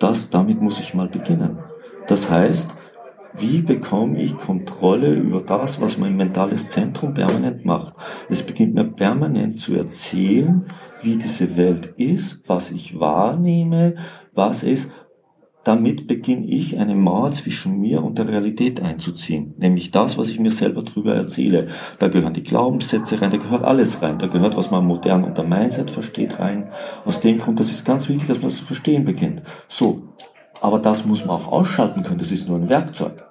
Das, 0.00 0.28
damit 0.28 0.60
muss 0.60 0.80
ich 0.80 0.92
mal 0.92 1.08
beginnen. 1.08 1.58
Das 2.08 2.28
heißt, 2.28 2.74
wie 3.38 3.60
bekomme 3.60 4.20
ich 4.22 4.36
Kontrolle 4.36 5.14
über 5.14 5.40
das, 5.40 5.80
was 5.80 5.98
mein 5.98 6.16
mentales 6.16 6.70
Zentrum 6.70 7.14
permanent 7.14 7.64
macht? 7.64 7.94
Es 8.28 8.42
beginnt 8.42 8.74
mir 8.74 8.84
permanent 8.84 9.60
zu 9.60 9.74
erzählen, 9.74 10.64
wie 11.02 11.16
diese 11.16 11.56
Welt 11.56 11.94
ist, 11.96 12.40
was 12.46 12.70
ich 12.70 12.98
wahrnehme, 12.98 13.96
was 14.34 14.62
ist. 14.62 14.90
Damit 15.64 16.06
beginne 16.06 16.46
ich 16.46 16.78
eine 16.78 16.94
Mauer 16.94 17.32
zwischen 17.32 17.80
mir 17.80 18.04
und 18.04 18.18
der 18.18 18.28
Realität 18.28 18.80
einzuziehen. 18.80 19.54
Nämlich 19.58 19.90
das, 19.90 20.16
was 20.16 20.28
ich 20.28 20.38
mir 20.38 20.52
selber 20.52 20.84
drüber 20.84 21.14
erzähle. 21.14 21.66
Da 21.98 22.06
gehören 22.06 22.34
die 22.34 22.44
Glaubenssätze 22.44 23.20
rein, 23.20 23.32
da 23.32 23.36
gehört 23.36 23.64
alles 23.64 24.00
rein. 24.00 24.18
Da 24.18 24.28
gehört, 24.28 24.56
was 24.56 24.70
man 24.70 24.86
modern 24.86 25.24
unter 25.24 25.42
Mindset 25.42 25.90
versteht, 25.90 26.38
rein. 26.38 26.68
Aus 27.04 27.18
dem 27.18 27.38
Grund, 27.38 27.58
das 27.58 27.70
ist 27.70 27.84
ganz 27.84 28.08
wichtig, 28.08 28.28
dass 28.28 28.38
man 28.38 28.50
das 28.50 28.58
zu 28.58 28.64
verstehen 28.64 29.04
beginnt. 29.04 29.42
So. 29.66 30.14
Aber 30.60 30.78
das 30.78 31.04
muss 31.04 31.24
man 31.26 31.36
auch 31.36 31.48
ausschalten 31.50 32.02
können. 32.02 32.18
Das 32.18 32.30
ist 32.30 32.48
nur 32.48 32.58
ein 32.58 32.68
Werkzeug. 32.68 33.25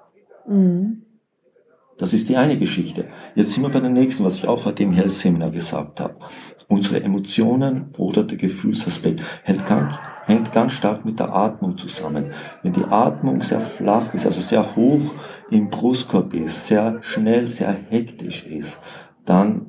Mhm. 0.48 1.02
Das 1.98 2.12
ist 2.12 2.28
die 2.28 2.36
eine 2.36 2.58
Geschichte. 2.58 3.06
Jetzt 3.36 3.54
sind 3.54 3.64
wir 3.64 3.70
bei 3.70 3.80
der 3.80 3.90
nächsten, 3.90 4.26
was 4.26 4.36
ich 4.36 4.48
auch 4.48 4.66
heute 4.66 4.84
im 4.84 4.92
Health-Seminar 4.92 5.50
gesagt 5.52 6.02
habe. 6.02 6.16
Unsere 6.68 7.02
Emotionen 7.02 7.94
oder 7.98 8.24
der 8.24 8.38
Gefühlsaspekt 8.38 9.22
hängt 9.44 9.66
ganz, 9.66 9.96
hängt 10.26 10.52
ganz 10.52 10.74
stark 10.74 11.06
mit 11.06 11.20
der 11.20 11.34
Atmung 11.34 11.78
zusammen. 11.78 12.32
Wenn 12.64 12.74
die 12.74 12.84
Atmung 12.84 13.42
sehr 13.42 13.62
flach 13.62 14.14
ist, 14.14 14.26
also 14.26 14.42
sehr 14.42 14.76
hoch 14.76 15.14
im 15.50 15.70
Brustkorb 15.70 16.34
ist, 16.34 16.68
sehr 16.68 17.02
schnell, 17.02 17.48
sehr 17.48 17.72
hektisch 17.72 18.46
ist, 18.46 18.78
dann 19.24 19.68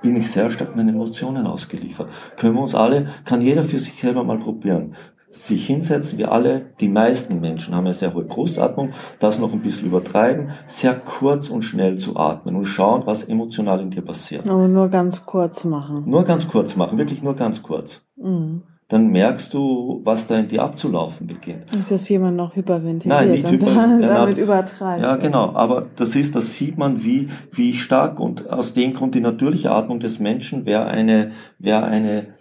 bin 0.00 0.16
ich 0.16 0.30
sehr 0.30 0.50
stark 0.50 0.74
meinen 0.74 0.90
Emotionen 0.90 1.46
ausgeliefert. 1.46 2.08
Können 2.36 2.54
wir 2.54 2.62
uns 2.62 2.74
alle, 2.74 3.08
kann 3.26 3.42
jeder 3.42 3.64
für 3.64 3.78
sich 3.78 4.00
selber 4.00 4.24
mal 4.24 4.38
probieren 4.38 4.94
sich 5.34 5.66
hinsetzen, 5.66 6.16
wir 6.18 6.32
alle, 6.32 6.66
die 6.80 6.88
meisten 6.88 7.40
Menschen 7.40 7.74
haben 7.74 7.86
eine 7.86 7.94
sehr 7.94 8.14
hohe 8.14 8.24
Brustatmung, 8.24 8.90
das 9.18 9.38
noch 9.38 9.52
ein 9.52 9.60
bisschen 9.60 9.86
übertreiben, 9.86 10.50
sehr 10.66 10.94
kurz 10.94 11.48
und 11.48 11.62
schnell 11.62 11.98
zu 11.98 12.16
atmen 12.16 12.54
und 12.56 12.64
schauen, 12.64 13.02
was 13.04 13.24
emotional 13.24 13.80
in 13.80 13.90
dir 13.90 14.02
passiert. 14.02 14.48
Aber 14.48 14.68
nur 14.68 14.88
ganz 14.88 15.26
kurz 15.26 15.64
machen. 15.64 16.04
Nur 16.06 16.24
ganz 16.24 16.46
kurz 16.48 16.76
machen, 16.76 16.98
wirklich 16.98 17.22
nur 17.22 17.34
ganz 17.34 17.62
kurz. 17.62 18.00
Mhm. 18.16 18.62
Dann 18.88 19.08
merkst 19.08 19.52
du, 19.54 20.02
was 20.04 20.26
da 20.26 20.36
in 20.36 20.48
dir 20.48 20.62
abzulaufen 20.62 21.26
beginnt. 21.26 21.72
Und 21.72 21.90
dass 21.90 22.08
jemand 22.08 22.36
noch 22.36 22.54
hyperventiliert 22.54 23.18
Nein, 23.18 23.30
nicht 23.30 23.46
und 23.46 23.54
hyper, 23.54 23.98
damit 24.00 24.36
übertreibt. 24.36 25.02
Ja, 25.02 25.16
genau. 25.16 25.54
Aber 25.54 25.86
das 25.96 26.14
ist, 26.14 26.36
das 26.36 26.54
sieht 26.54 26.76
man, 26.76 27.02
wie, 27.02 27.28
wie 27.50 27.72
stark 27.72 28.20
und 28.20 28.50
aus 28.50 28.74
dem 28.74 28.92
Grund 28.92 29.14
die 29.14 29.20
natürliche 29.20 29.70
Atmung 29.70 30.00
des 30.00 30.20
Menschen 30.20 30.66
wäre 30.66 30.84
eine, 30.84 31.32
wäre 31.58 31.84
eine 31.84 32.34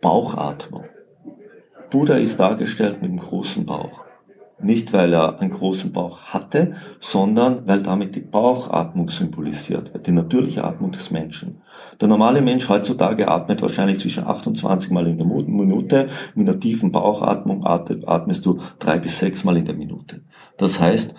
Bauchatmung. 0.00 0.84
Buddha 1.92 2.14
ist 2.14 2.40
dargestellt 2.40 3.02
mit 3.02 3.10
einem 3.10 3.20
großen 3.20 3.66
Bauch. 3.66 4.00
Nicht, 4.58 4.94
weil 4.94 5.12
er 5.12 5.40
einen 5.40 5.50
großen 5.50 5.92
Bauch 5.92 6.22
hatte, 6.22 6.74
sondern 7.00 7.66
weil 7.66 7.82
damit 7.82 8.14
die 8.14 8.20
Bauchatmung 8.20 9.10
symbolisiert 9.10 9.92
wird, 9.92 10.06
die 10.06 10.12
natürliche 10.12 10.64
Atmung 10.64 10.92
des 10.92 11.10
Menschen. 11.10 11.60
Der 12.00 12.08
normale 12.08 12.40
Mensch 12.40 12.66
heutzutage 12.70 13.28
atmet 13.28 13.60
wahrscheinlich 13.60 13.98
zwischen 13.98 14.26
28 14.26 14.90
Mal 14.90 15.06
in 15.06 15.18
der 15.18 15.26
Minute. 15.26 16.06
Mit 16.34 16.48
einer 16.48 16.58
tiefen 16.58 16.92
Bauchatmung 16.92 17.66
atmest 17.66 18.46
du 18.46 18.60
drei 18.78 18.98
bis 18.98 19.18
sechs 19.18 19.44
Mal 19.44 19.58
in 19.58 19.66
der 19.66 19.74
Minute. 19.74 20.22
Das 20.56 20.80
heißt, 20.80 21.14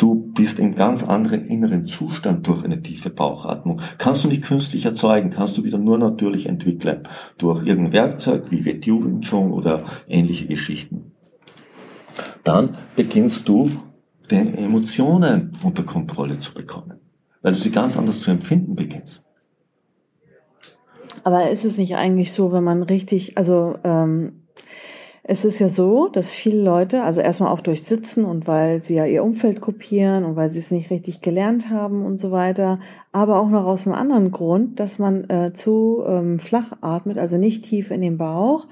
Du 0.00 0.14
bist 0.14 0.58
im 0.58 0.74
ganz 0.76 1.02
anderen 1.02 1.44
inneren 1.46 1.84
Zustand 1.84 2.46
durch 2.46 2.64
eine 2.64 2.80
tiefe 2.80 3.10
Bauchatmung. 3.10 3.82
Kannst 3.98 4.24
du 4.24 4.28
nicht 4.28 4.42
künstlich 4.42 4.86
erzeugen, 4.86 5.28
kannst 5.28 5.58
du 5.58 5.64
wieder 5.64 5.76
nur 5.76 5.98
natürlich 5.98 6.46
entwickeln. 6.46 7.02
Durch 7.36 7.66
irgendein 7.66 7.92
Werkzeug 7.92 8.50
wie 8.50 8.64
Wing 8.64 9.20
Chun 9.20 9.52
oder 9.52 9.84
ähnliche 10.08 10.46
Geschichten. 10.46 11.12
Dann 12.44 12.78
beginnst 12.96 13.46
du, 13.46 13.70
deine 14.28 14.56
Emotionen 14.56 15.52
unter 15.62 15.82
Kontrolle 15.82 16.38
zu 16.38 16.54
bekommen, 16.54 16.98
weil 17.42 17.52
du 17.52 17.58
sie 17.58 17.70
ganz 17.70 17.98
anders 17.98 18.20
zu 18.20 18.30
empfinden 18.30 18.76
beginnst. 18.76 19.26
Aber 21.24 21.50
ist 21.50 21.66
es 21.66 21.76
nicht 21.76 21.96
eigentlich 21.96 22.32
so, 22.32 22.52
wenn 22.52 22.64
man 22.64 22.82
richtig, 22.82 23.36
also 23.36 23.76
ähm, 23.84 24.44
es 25.30 25.44
ist 25.44 25.60
ja 25.60 25.68
so, 25.68 26.08
dass 26.08 26.32
viele 26.32 26.60
Leute, 26.60 27.04
also 27.04 27.20
erstmal 27.20 27.52
auch 27.52 27.60
durch 27.60 27.84
Sitzen 27.84 28.24
und 28.24 28.48
weil 28.48 28.82
sie 28.82 28.96
ja 28.96 29.06
ihr 29.06 29.22
Umfeld 29.22 29.60
kopieren 29.60 30.24
und 30.24 30.34
weil 30.34 30.50
sie 30.50 30.58
es 30.58 30.72
nicht 30.72 30.90
richtig 30.90 31.20
gelernt 31.20 31.70
haben 31.70 32.04
und 32.04 32.18
so 32.18 32.32
weiter, 32.32 32.80
aber 33.12 33.38
auch 33.38 33.48
noch 33.48 33.64
aus 33.64 33.86
einem 33.86 33.94
anderen 33.94 34.32
Grund, 34.32 34.80
dass 34.80 34.98
man 34.98 35.30
äh, 35.30 35.52
zu 35.52 36.02
ähm, 36.04 36.40
flach 36.40 36.72
atmet, 36.80 37.16
also 37.16 37.36
nicht 37.36 37.62
tief 37.62 37.92
in 37.92 38.00
den 38.00 38.18
Bauch, 38.18 38.66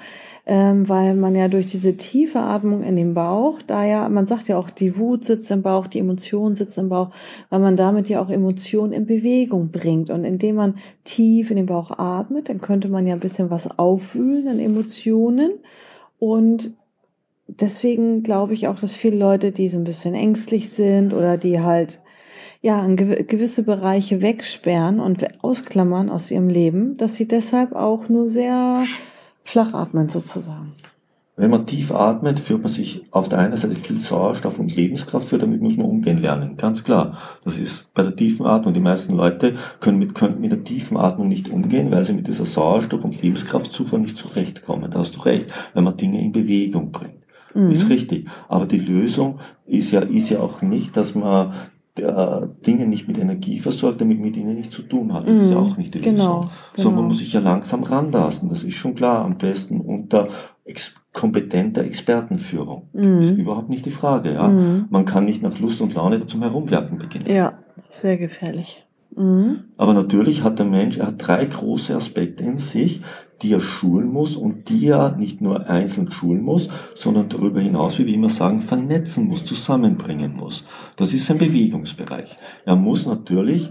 ähm, 0.47 0.88
weil 0.88 1.15
man 1.15 1.37
ja 1.37 1.47
durch 1.47 1.69
diese 1.69 1.97
tiefe 1.97 2.41
Atmung 2.41 2.83
in 2.83 2.97
den 2.97 3.15
Bauch, 3.15 3.62
da 3.65 3.85
ja, 3.85 4.09
man 4.09 4.27
sagt 4.27 4.49
ja 4.49 4.59
auch, 4.59 4.69
die 4.69 4.99
Wut 4.99 5.25
sitzt 5.25 5.53
im 5.53 5.62
Bauch, 5.62 5.87
die 5.87 6.00
Emotion 6.00 6.57
sitzt 6.57 6.77
im 6.77 6.88
Bauch, 6.88 7.11
weil 7.50 7.61
man 7.61 7.77
damit 7.77 8.09
ja 8.09 8.21
auch 8.21 8.31
Emotionen 8.31 8.93
in 8.93 9.07
Bewegung 9.07 9.71
bringt. 9.71 10.11
Und 10.11 10.25
indem 10.25 10.57
man 10.57 10.75
tief 11.05 11.50
in 11.53 11.57
den 11.57 11.67
Bauch 11.67 11.93
atmet, 11.97 12.49
dann 12.49 12.61
könnte 12.61 12.88
man 12.88 13.07
ja 13.07 13.15
ein 13.15 13.21
bisschen 13.21 13.49
was 13.49 13.79
aufwühlen 13.79 14.49
an 14.49 14.59
Emotionen. 14.59 15.53
Und 16.19 16.73
deswegen 17.47 18.23
glaube 18.23 18.55
ich 18.55 18.69
auch, 18.69 18.79
dass 18.79 18.95
viele 18.95 19.17
Leute, 19.17 19.53
die 19.53 19.69
so 19.69 19.79
ein 19.79 19.85
bisschen 19.85 20.15
ängstlich 20.15 20.71
sind 20.71 21.15
oder 21.15 21.37
die 21.37 21.61
halt 21.61 22.01
ja 22.61 22.85
gewisse 22.87 23.63
Bereiche 23.63 24.21
wegsperren 24.21 25.01
und 25.01 25.45
ausklammern 25.45 26.11
aus 26.11 26.31
ihrem 26.31 26.49
Leben, 26.49 26.97
dass 26.97 27.15
sie 27.15 27.29
deshalb 27.29 27.73
auch 27.73 28.09
nur 28.09 28.29
sehr 28.29 28.85
flach 29.45 29.75
atmen 29.75 30.09
sozusagen. 30.09 30.75
Wenn 31.38 31.52
man 31.52 31.66
tief 31.66 31.92
atmet, 31.92 32.40
führt 32.40 32.64
man 32.64 32.73
sich 32.73 33.04
auf 33.12 33.28
der 33.28 33.38
einen 33.38 33.57
Seite 33.57 33.76
viel 33.76 33.97
Sauerstoff 33.97 34.59
und 34.59 34.75
Lebenskraft 34.75 35.28
für, 35.28 35.38
damit 35.38 35.62
muss 35.62 35.76
man 35.76 35.87
umgehen 35.87 36.18
lernen. 36.18 36.57
Ganz 36.57 36.83
klar. 36.83 37.16
Das 37.45 37.57
ist 37.57 37.95
bei 37.95 38.02
der 38.02 38.16
tiefen 38.16 38.45
Atmung. 38.45 38.75
Die 38.75 38.80
meisten 38.80 39.14
Leute 39.14 39.54
können 39.78 40.00
mit, 40.00 40.16
können 40.16 40.40
mit 40.40 40.50
der 40.50 40.64
tiefen 40.64 40.97
Atmung 40.97 41.28
nicht 41.28 41.49
umgehen, 41.49 41.92
weil 41.92 42.04
sie 42.04 42.12
mit 42.12 42.26
dieser 42.26 42.45
Sauerstoff- 42.45 43.04
und 43.04 43.23
Lebenskraftzufuhr 43.23 44.00
nicht 44.00 44.16
zurechtkommen. 44.16 44.90
Da 44.90 44.99
hast 44.99 45.14
du 45.14 45.21
recht. 45.21 45.52
Wenn 45.75 45.85
man 45.85 45.97
Dinge 45.97 46.21
in 46.21 46.33
Bewegung 46.33 46.90
bringt. 46.90 47.23
Mhm. 47.54 47.71
Ist 47.71 47.88
richtig. 47.88 48.26
Aber 48.49 48.66
die 48.66 48.80
Lösung 48.80 49.38
ist 49.64 49.92
ja, 49.92 50.00
ist 50.00 50.30
ja 50.30 50.40
auch 50.40 50.61
nicht, 50.61 50.97
dass 50.97 51.14
man 51.14 51.52
der 51.97 52.49
Dinge 52.66 52.88
nicht 52.88 53.07
mit 53.07 53.18
Energie 53.18 53.61
versorgt, 53.61 54.00
damit 54.00 54.21
mit 54.21 54.37
ihnen 54.37 54.57
nichts 54.57 54.75
zu 54.75 54.83
tun 54.83 55.12
hat. 55.12 55.28
Das 55.28 55.37
mm, 55.37 55.40
ist 55.40 55.50
ja 55.50 55.61
mhm. 55.61 55.66
auch 55.66 55.76
nicht 55.76 55.95
die 55.95 56.00
genau, 56.00 56.16
Lösung. 56.16 56.40
Genau. 56.40 56.50
Sondern 56.76 56.95
man 56.95 57.04
muss 57.09 57.18
sich 57.18 57.33
ja 57.33 57.40
langsam 57.40 57.83
rantasten. 57.83 58.49
Das 58.49 58.62
ist 58.62 58.75
schon 58.75 58.95
klar. 58.95 59.25
Am 59.25 59.37
besten 59.38 59.80
unter 59.80 60.28
kompetenter 61.12 61.85
Expertenführung. 61.85 62.88
Mm. 62.93 63.21
Ist 63.21 63.37
überhaupt 63.37 63.71
nicht 63.71 63.87
die 63.87 63.91
Frage. 63.91 64.35
Ja? 64.35 64.49
Mm. 64.49 64.87
Man 64.91 65.05
kann 65.05 65.25
nicht 65.25 65.43
nach 65.43 65.59
Lust 65.59 65.81
und 65.81 65.95
Laune 65.95 66.27
zum 66.27 66.43
Herumwerken 66.43 66.99
beginnen. 66.99 67.27
Ja, 67.29 67.59
sehr 67.88 68.17
gefährlich. 68.17 68.85
Mhm. 69.17 69.65
Aber 69.77 69.95
natürlich 69.95 70.45
hat 70.45 70.59
der 70.59 70.67
Mensch, 70.67 70.99
er 70.99 71.09
hat 71.09 71.27
drei 71.27 71.45
große 71.45 71.95
Aspekte 71.95 72.45
in 72.45 72.59
sich, 72.59 73.03
die 73.43 73.53
er 73.53 73.61
schulen 73.61 74.09
muss 74.09 74.37
und 74.37 74.69
die 74.69 74.87
er 74.87 75.17
nicht 75.17 75.41
nur 75.41 75.69
einzeln 75.69 76.11
schulen 76.11 76.43
muss, 76.43 76.69
sondern 76.95 77.29
darüber 77.29 77.61
hinaus, 77.61 77.99
wie 77.99 78.07
wir 78.07 78.15
immer 78.15 78.31
sagen, 78.31 78.62
vernetzen 78.62 79.27
muss, 79.27 79.45
zusammenbringen 79.45 80.35
muss. 80.37 80.65
Das 80.97 81.12
ist 81.12 81.27
sein 81.27 81.38
Bewegungsbereich. 81.38 82.37
Er 82.65 82.77
muss 82.77 83.07
natürlich 83.07 83.71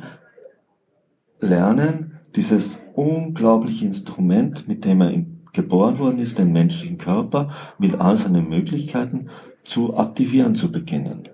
lernen, 1.40 2.20
dieses 2.36 2.80
unglaubliche 2.94 3.86
Instrument, 3.86 4.68
mit 4.68 4.86
dem 4.86 5.02
er 5.02 5.12
geboren 5.54 6.00
worden 6.00 6.20
ist, 6.20 6.38
den 6.38 6.52
menschlichen 6.52 6.98
Körper 6.98 7.52
mit 7.78 8.00
all 8.00 8.18
seinen 8.18 8.50
Möglichkeiten 8.50 9.30
zu 9.64 9.98
aktivieren 9.98 10.56
zu 10.56 10.72
beginnen. 10.72 11.30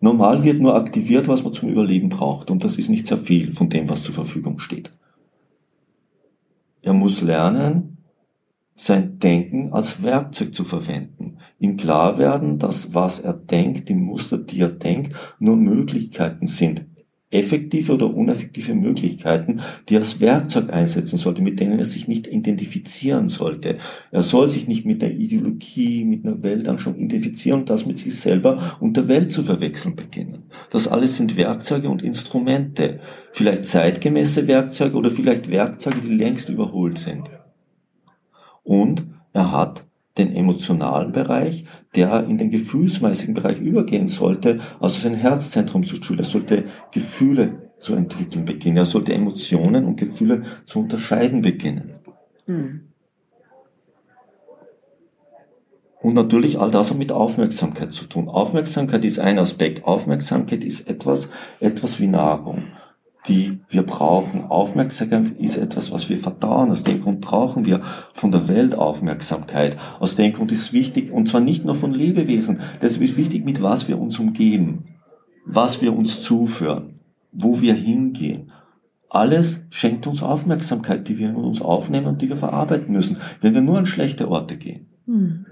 Normal 0.00 0.44
wird 0.44 0.60
nur 0.60 0.76
aktiviert, 0.76 1.26
was 1.26 1.42
man 1.42 1.52
zum 1.52 1.68
Überleben 1.68 2.08
braucht, 2.08 2.50
und 2.50 2.62
das 2.62 2.76
ist 2.76 2.88
nicht 2.88 3.06
sehr 3.06 3.18
viel 3.18 3.52
von 3.52 3.68
dem, 3.68 3.88
was 3.88 4.02
zur 4.02 4.14
Verfügung 4.14 4.58
steht. 4.58 4.92
Er 6.82 6.92
muss 6.92 7.20
lernen, 7.20 7.98
sein 8.76 9.18
Denken 9.18 9.72
als 9.72 10.04
Werkzeug 10.04 10.54
zu 10.54 10.62
verwenden. 10.62 11.38
Ihm 11.58 11.76
klar 11.76 12.16
werden, 12.16 12.60
dass 12.60 12.94
was 12.94 13.18
er 13.18 13.34
denkt, 13.34 13.88
die 13.88 13.94
Muster, 13.94 14.38
die 14.38 14.60
er 14.60 14.68
denkt, 14.68 15.16
nur 15.40 15.56
Möglichkeiten 15.56 16.46
sind, 16.46 16.86
effektive 17.30 17.92
oder 17.92 18.14
uneffektive 18.14 18.74
Möglichkeiten, 18.74 19.60
die 19.88 19.96
er 19.96 20.00
als 20.00 20.20
Werkzeug 20.20 20.72
einsetzen 20.72 21.18
sollte, 21.18 21.42
mit 21.42 21.60
denen 21.60 21.78
er 21.78 21.84
sich 21.84 22.08
nicht 22.08 22.26
identifizieren 22.26 23.28
sollte. 23.28 23.76
Er 24.10 24.22
soll 24.22 24.48
sich 24.48 24.66
nicht 24.66 24.86
mit 24.86 25.02
einer 25.02 25.12
Ideologie, 25.12 26.04
mit 26.04 26.24
einer 26.24 26.42
Weltanschauung 26.42 26.96
identifizieren 26.96 27.60
und 27.60 27.70
das 27.70 27.84
mit 27.84 27.98
sich 27.98 28.18
selber 28.18 28.78
und 28.80 28.96
der 28.96 29.08
Welt 29.08 29.30
zu 29.30 29.42
verwechseln 29.42 29.94
beginnen. 29.94 30.44
Das 30.70 30.88
alles 30.88 31.16
sind 31.16 31.36
Werkzeuge 31.36 31.90
und 31.90 32.02
Instrumente. 32.02 33.00
Vielleicht 33.32 33.66
zeitgemäße 33.66 34.46
Werkzeuge 34.46 34.96
oder 34.96 35.10
vielleicht 35.10 35.50
Werkzeuge, 35.50 35.98
die 35.98 36.14
längst 36.14 36.48
überholt 36.48 36.98
sind. 36.98 37.28
Und 38.62 39.04
er 39.34 39.52
hat 39.52 39.87
den 40.18 40.34
emotionalen 40.34 41.12
Bereich, 41.12 41.64
der 41.94 42.24
in 42.24 42.38
den 42.38 42.50
gefühlsmäßigen 42.50 43.34
Bereich 43.34 43.60
übergehen 43.60 44.08
sollte, 44.08 44.60
also 44.80 45.00
sein 45.00 45.14
Herzzentrum 45.14 45.84
zu 45.84 45.96
schulen. 46.02 46.20
Er 46.20 46.24
sollte 46.24 46.64
Gefühle 46.92 47.70
zu 47.80 47.94
entwickeln 47.94 48.44
beginnen. 48.44 48.78
Er 48.78 48.86
sollte 48.86 49.14
Emotionen 49.14 49.84
und 49.84 49.96
Gefühle 49.96 50.42
zu 50.66 50.80
unterscheiden 50.80 51.42
beginnen. 51.42 51.94
Mhm. 52.46 52.88
Und 56.00 56.14
natürlich 56.14 56.58
all 56.58 56.70
das 56.70 56.90
hat 56.90 56.98
mit 56.98 57.10
Aufmerksamkeit 57.10 57.92
zu 57.92 58.06
tun. 58.06 58.28
Aufmerksamkeit 58.28 59.04
ist 59.04 59.18
ein 59.18 59.38
Aspekt. 59.38 59.84
Aufmerksamkeit 59.84 60.62
ist 60.62 60.88
etwas, 60.88 61.28
etwas 61.58 61.98
wie 61.98 62.06
Nahrung, 62.06 62.64
die 63.26 63.60
wir 63.68 63.82
brauchen. 63.82 64.44
Aufmerksamkeit 64.44 65.32
ist 65.38 65.56
etwas, 65.56 65.90
was 65.90 66.08
wir 66.08 66.18
verdauen. 66.18 66.70
Aus 66.70 66.82
dem 66.82 67.00
Grund 67.00 67.20
brauchen 67.20 67.66
wir 67.66 67.82
von 68.12 68.32
der 68.32 68.48
Welt 68.48 68.74
Aufmerksamkeit. 68.74 69.76
Aus 69.98 70.14
dem 70.14 70.32
Grund 70.32 70.52
ist 70.52 70.72
wichtig, 70.72 71.10
und 71.10 71.28
zwar 71.28 71.40
nicht 71.40 71.64
nur 71.64 71.74
von 71.74 71.92
Lebewesen, 71.92 72.60
deshalb 72.80 73.02
ist 73.02 73.16
wichtig, 73.16 73.44
mit 73.44 73.62
was 73.62 73.88
wir 73.88 73.98
uns 73.98 74.18
umgeben, 74.18 74.84
was 75.44 75.82
wir 75.82 75.94
uns 75.96 76.22
zuführen, 76.22 77.00
wo 77.32 77.60
wir 77.60 77.74
hingehen. 77.74 78.52
Alles 79.10 79.62
schenkt 79.70 80.06
uns 80.06 80.22
Aufmerksamkeit, 80.22 81.08
die 81.08 81.18
wir 81.18 81.30
in 81.30 81.36
uns 81.36 81.60
aufnehmen 81.62 82.06
und 82.06 82.22
die 82.22 82.28
wir 82.28 82.36
verarbeiten 82.36 82.92
müssen, 82.92 83.16
wenn 83.40 83.54
wir 83.54 83.62
nur 83.62 83.78
an 83.78 83.86
schlechte 83.86 84.30
Orte 84.30 84.56
gehen. 84.56 84.86
Hm 85.06 85.46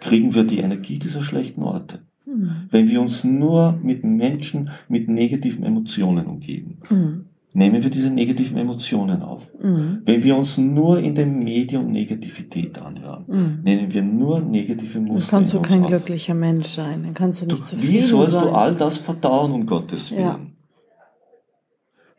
kriegen 0.00 0.34
wir 0.34 0.44
die 0.44 0.58
Energie 0.58 0.98
dieser 0.98 1.22
schlechten 1.22 1.62
Orte. 1.62 2.00
Mhm. 2.26 2.50
Wenn 2.70 2.88
wir 2.88 3.00
uns 3.00 3.24
nur 3.24 3.78
mit 3.82 4.04
Menschen 4.04 4.70
mit 4.88 5.08
negativen 5.08 5.64
Emotionen 5.64 6.26
umgeben, 6.26 6.78
mhm. 6.90 7.24
nehmen 7.54 7.82
wir 7.82 7.90
diese 7.90 8.10
negativen 8.10 8.58
Emotionen 8.58 9.22
auf. 9.22 9.50
Mhm. 9.60 10.02
Wenn 10.04 10.22
wir 10.22 10.36
uns 10.36 10.58
nur 10.58 10.98
in 11.00 11.14
dem 11.14 11.38
Medium 11.38 11.90
Negativität 11.90 12.78
anhören, 12.78 13.24
mhm. 13.26 13.58
nehmen 13.64 13.92
wir 13.92 14.02
nur 14.02 14.40
negative 14.40 15.00
Muster. 15.00 15.20
Dann 15.20 15.28
kannst 15.28 15.54
du 15.54 15.62
kein 15.62 15.82
auf. 15.82 15.88
glücklicher 15.88 16.34
Mensch 16.34 16.68
sein, 16.68 17.02
dann 17.02 17.14
kannst 17.14 17.42
du 17.42 17.46
nicht 17.46 17.58
du, 17.58 17.62
zufrieden 17.64 17.94
Wie 17.94 18.00
sollst 18.00 18.32
sein. 18.32 18.44
du 18.44 18.50
all 18.50 18.74
das 18.74 18.96
verdauen, 18.98 19.52
um 19.52 19.66
Gottes 19.66 20.10
Willen? 20.10 20.20
Ja. 20.22 20.40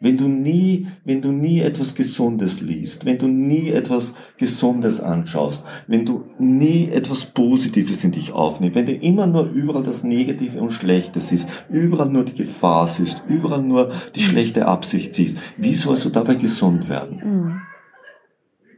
Wenn 0.01 0.17
du 0.17 0.27
nie, 0.27 0.87
wenn 1.05 1.21
du 1.21 1.31
nie 1.31 1.61
etwas 1.61 1.93
Gesundes 1.93 2.59
liest, 2.59 3.05
wenn 3.05 3.19
du 3.19 3.27
nie 3.27 3.69
etwas 3.69 4.15
Gesundes 4.37 4.99
anschaust, 4.99 5.63
wenn 5.85 6.07
du 6.07 6.25
nie 6.39 6.89
etwas 6.89 7.23
Positives 7.25 8.03
in 8.03 8.11
dich 8.11 8.31
aufnimmst, 8.31 8.75
wenn 8.75 8.87
du 8.87 8.93
immer 8.93 9.27
nur 9.27 9.43
überall 9.45 9.83
das 9.83 10.03
Negative 10.03 10.59
und 10.59 10.71
Schlechte 10.71 11.21
siehst, 11.21 11.47
überall 11.69 12.09
nur 12.09 12.25
die 12.25 12.33
Gefahr 12.33 12.87
siehst, 12.87 13.21
überall 13.27 13.61
nur 13.61 13.91
die 14.15 14.21
schlechte 14.21 14.65
Absicht 14.65 15.13
siehst, 15.13 15.37
wie 15.55 15.75
sollst 15.75 16.03
du 16.03 16.09
dabei 16.09 16.33
gesund 16.33 16.89
werden? 16.89 17.61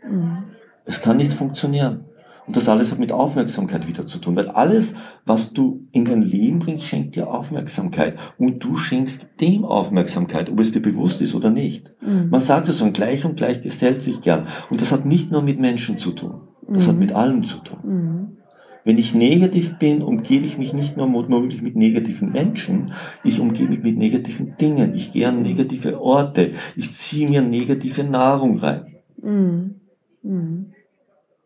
Mhm. 0.05 0.13
Mhm. 0.13 0.43
Es 0.83 1.01
kann 1.01 1.15
nicht 1.15 1.31
funktionieren. 1.31 2.03
Und 2.45 2.57
das 2.57 2.67
alles 2.67 2.91
hat 2.91 2.99
mit 2.99 3.11
Aufmerksamkeit 3.11 3.87
wieder 3.87 4.05
zu 4.05 4.17
tun, 4.17 4.35
weil 4.35 4.49
alles, 4.49 4.95
was 5.25 5.53
du 5.53 5.87
in 5.91 6.05
dein 6.05 6.21
Leben 6.21 6.59
bringst, 6.59 6.83
schenkt 6.83 7.15
dir 7.15 7.29
Aufmerksamkeit. 7.29 8.17
Und 8.37 8.63
du 8.63 8.75
schenkst 8.75 9.27
dem 9.39 9.63
Aufmerksamkeit, 9.63 10.49
ob 10.49 10.59
es 10.59 10.71
dir 10.71 10.81
bewusst 10.81 11.21
ist 11.21 11.35
oder 11.35 11.49
nicht. 11.49 11.91
Mhm. 12.01 12.29
Man 12.29 12.39
sagt 12.39 12.67
ja 12.67 12.73
so, 12.73 12.85
ein 12.85 12.93
gleich 12.93 13.23
und 13.23 13.37
gleich 13.37 13.61
gesellt 13.61 14.01
sich 14.01 14.21
gern. 14.21 14.47
Und 14.69 14.81
das 14.81 14.91
hat 14.91 15.05
nicht 15.05 15.31
nur 15.31 15.41
mit 15.41 15.59
Menschen 15.59 15.97
zu 15.97 16.11
tun. 16.11 16.41
Das 16.67 16.85
mhm. 16.85 16.89
hat 16.89 16.97
mit 16.97 17.11
allem 17.13 17.43
zu 17.45 17.59
tun. 17.59 17.77
Mhm. 17.83 18.37
Wenn 18.85 18.97
ich 18.97 19.15
negativ 19.15 19.77
bin, 19.79 20.01
umgebe 20.01 20.45
ich 20.45 20.57
mich 20.57 20.73
nicht 20.73 20.97
nur 20.97 21.07
wirklich 21.29 21.61
mit 21.61 21.77
negativen 21.77 22.33
Menschen, 22.33 22.91
ich 23.23 23.39
umgebe 23.39 23.69
mich 23.69 23.81
mit 23.81 23.97
negativen 23.97 24.57
Dingen. 24.57 24.93
Ich 24.93 25.13
gehe 25.13 25.29
an 25.29 25.41
negative 25.41 26.01
Orte. 26.01 26.51
Ich 26.75 26.93
ziehe 26.93 27.29
mir 27.29 27.41
negative 27.41 28.03
Nahrung 28.03 28.57
rein. 28.57 28.87
Mhm. 29.21 29.75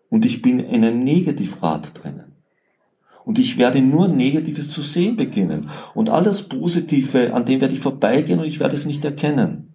Und 0.09 0.25
ich 0.25 0.41
bin 0.41 0.59
in 0.59 0.83
einem 0.83 1.03
Negativrad 1.03 1.91
drinnen. 1.93 2.33
Und 3.25 3.39
ich 3.39 3.57
werde 3.57 3.81
nur 3.81 4.07
Negatives 4.07 4.69
zu 4.69 4.81
sehen 4.81 5.17
beginnen. 5.17 5.69
Und 5.93 6.09
alles 6.09 6.43
Positive, 6.43 7.33
an 7.33 7.45
dem 7.45 7.59
werde 7.59 7.73
ich 7.73 7.81
vorbeigehen 7.81 8.39
und 8.39 8.45
ich 8.45 8.59
werde 8.59 8.75
es 8.75 8.85
nicht 8.85 9.03
erkennen. 9.03 9.73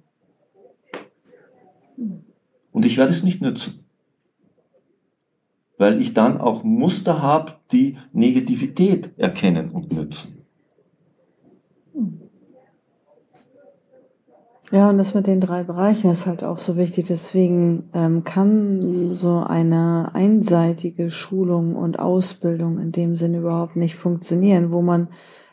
Und 2.70 2.86
ich 2.86 2.96
werde 2.96 3.12
es 3.12 3.22
nicht 3.22 3.42
nützen. 3.42 3.84
Weil 5.76 6.00
ich 6.00 6.14
dann 6.14 6.40
auch 6.40 6.64
Muster 6.64 7.20
habe, 7.20 7.56
die 7.72 7.98
Negativität 8.12 9.10
erkennen 9.18 9.70
und 9.70 9.92
nützen. 9.92 10.41
Ja, 14.72 14.88
und 14.88 14.96
das 14.96 15.12
mit 15.12 15.26
den 15.26 15.42
drei 15.42 15.64
Bereichen 15.64 16.10
ist 16.10 16.24
halt 16.24 16.42
auch 16.42 16.58
so 16.58 16.78
wichtig. 16.78 17.06
Deswegen 17.06 17.90
ähm, 17.92 18.24
kann 18.24 19.12
so 19.12 19.40
eine 19.40 20.14
einseitige 20.14 21.10
Schulung 21.10 21.76
und 21.76 21.98
Ausbildung 21.98 22.78
in 22.78 22.90
dem 22.90 23.16
Sinne 23.16 23.40
überhaupt 23.40 23.76
nicht 23.76 23.96
funktionieren, 23.96 24.72
wo 24.72 24.80
man 24.80 25.08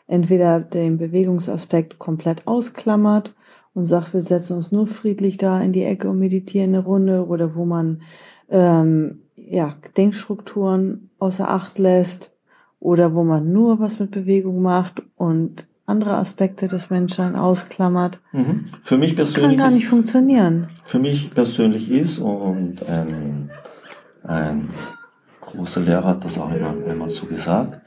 entweder 0.06 0.58
den 0.58 0.96
Bewegungsaspekt 0.96 1.98
komplett 1.98 2.46
ausklammert 2.46 3.36
und 3.74 3.84
sagt, 3.84 4.14
wir 4.14 4.22
setzen 4.22 4.56
uns 4.56 4.72
nur 4.72 4.86
friedlich 4.86 5.36
da 5.36 5.60
in 5.60 5.72
die 5.72 5.84
Ecke 5.84 6.08
und 6.08 6.18
meditieren 6.18 6.74
eine 6.74 6.82
Runde, 6.82 7.26
oder 7.26 7.54
wo 7.54 7.66
man 7.66 8.00
ähm, 8.48 9.20
ja, 9.36 9.76
Denkstrukturen 9.98 11.10
außer 11.18 11.46
Acht 11.46 11.78
lässt, 11.78 12.34
oder 12.80 13.14
wo 13.14 13.22
man 13.24 13.52
nur 13.52 13.80
was 13.80 14.00
mit 14.00 14.12
Bewegung 14.12 14.62
macht 14.62 15.02
und 15.16 15.68
andere 15.90 16.14
Aspekte 16.16 16.68
des 16.68 16.88
Menschen 16.88 17.36
ausklammert. 17.36 18.20
Mhm. 18.32 18.64
Für 18.82 18.96
mich 18.96 19.16
persönlich 19.16 19.58
kann 19.58 19.58
gar 19.58 19.70
nicht 19.70 19.84
ist, 19.84 19.90
funktionieren. 19.90 20.68
Für 20.84 20.98
mich 20.98 21.34
persönlich 21.34 21.90
ist 21.90 22.18
und 22.18 22.82
ein, 22.88 23.50
ein 24.22 24.70
großer 25.40 25.80
Lehrer 25.80 26.04
hat 26.04 26.24
das 26.24 26.38
auch 26.38 26.50
immer, 26.54 26.74
immer 26.86 27.08
so 27.08 27.26
gesagt. 27.26 27.80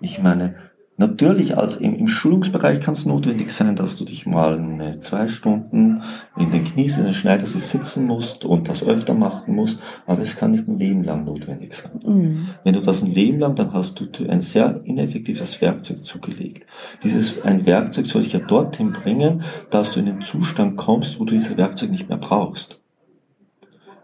Ich 0.00 0.20
meine, 0.20 0.54
Natürlich, 1.00 1.56
als 1.56 1.76
im, 1.76 1.96
im 1.96 2.08
Schulungsbereich 2.08 2.80
kann 2.80 2.92
es 2.92 3.06
notwendig 3.06 3.52
sein, 3.52 3.74
dass 3.74 3.96
du 3.96 4.04
dich 4.04 4.26
mal 4.26 4.58
eine, 4.58 5.00
zwei 5.00 5.28
Stunden 5.28 6.02
in 6.36 6.50
den 6.50 6.62
Knies, 6.62 6.98
in 6.98 7.04
den 7.04 7.14
Schneidersitz 7.14 7.70
sitzen 7.70 8.06
musst 8.06 8.44
und 8.44 8.68
das 8.68 8.82
öfter 8.82 9.14
machen 9.14 9.54
musst, 9.54 9.78
aber 10.06 10.20
es 10.20 10.36
kann 10.36 10.50
nicht 10.50 10.68
ein 10.68 10.78
Leben 10.78 11.02
lang 11.02 11.24
notwendig 11.24 11.72
sein. 11.72 12.02
Mhm. 12.04 12.48
Wenn 12.64 12.74
du 12.74 12.82
das 12.82 13.02
ein 13.02 13.10
Leben 13.14 13.38
lang, 13.38 13.56
dann 13.56 13.72
hast 13.72 13.98
du 13.98 14.28
ein 14.28 14.42
sehr 14.42 14.82
ineffektives 14.84 15.62
Werkzeug 15.62 16.04
zugelegt. 16.04 16.66
Dieses, 17.02 17.40
ein 17.40 17.64
Werkzeug 17.64 18.04
soll 18.04 18.20
dich 18.20 18.34
ja 18.34 18.40
dorthin 18.40 18.92
bringen, 18.92 19.40
dass 19.70 19.92
du 19.92 20.00
in 20.00 20.06
den 20.06 20.20
Zustand 20.20 20.76
kommst, 20.76 21.18
wo 21.18 21.24
du 21.24 21.32
dieses 21.32 21.56
Werkzeug 21.56 21.92
nicht 21.92 22.10
mehr 22.10 22.18
brauchst. 22.18 22.78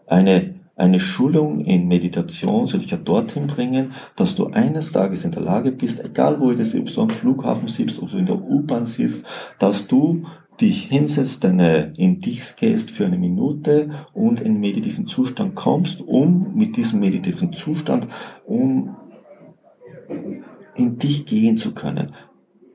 Eine 0.07 0.56
eine 0.77 1.01
Schulung 1.01 1.61
in 1.61 1.89
Meditation 1.89 2.67
soll 2.67 2.81
dich 2.81 2.91
ja 2.91 2.99
dorthin 2.99 3.47
bringen, 3.47 3.93
dass 4.15 4.35
du 4.35 4.49
eines 4.49 4.93
Tages 4.93 5.25
in 5.25 5.33
der 5.33 5.43
Lage 5.43 5.73
bist, 5.73 6.05
egal 6.05 6.39
wo 6.39 6.51
du 6.51 6.57
das 6.57 6.75
ob 6.75 6.93
du 6.93 7.01
am 7.01 7.11
Flughafen 7.11 7.67
sitzt, 7.67 8.01
ob 8.01 8.11
du 8.11 8.19
in 8.19 8.27
der 8.27 8.41
U-Bahn 8.41 8.85
sitzt, 8.85 9.27
dass 9.59 9.87
du 9.87 10.27
dich 10.61 10.85
hinsetzt, 10.85 11.45
deine, 11.45 11.95
in 11.97 12.21
dich 12.21 12.57
gehst 12.57 12.91
für 12.91 13.07
eine 13.07 13.19
Minute 13.19 13.91
und 14.13 14.41
in 14.41 14.61
meditativen 14.61 15.07
Zustand 15.07 15.55
kommst, 15.55 16.01
um 16.01 16.55
mit 16.55 16.77
diesem 16.77 17.01
meditativen 17.01 17.53
Zustand, 17.53 18.07
um 18.45 18.97
in 20.75 20.99
dich 20.99 21.25
gehen 21.25 21.57
zu 21.57 21.73
können. 21.73 22.13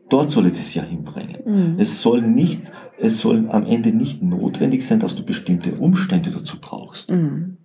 Dort 0.10 0.32
soll 0.32 0.48
es 0.48 0.54
dich 0.54 0.76
ja 0.76 0.84
hinbringen. 0.84 1.38
Mhm. 1.46 1.80
Es 1.80 2.02
soll 2.02 2.22
nicht, 2.22 2.72
es 3.00 3.20
soll 3.20 3.48
am 3.50 3.66
Ende 3.66 3.94
nicht 3.94 4.22
notwendig 4.22 4.86
sein, 4.86 5.00
dass 5.00 5.16
du 5.16 5.24
bestimmte 5.24 5.76
Umstände 5.76 6.32
dazu 6.32 6.58
brauchst. 6.60 7.10
Mhm. 7.10 7.58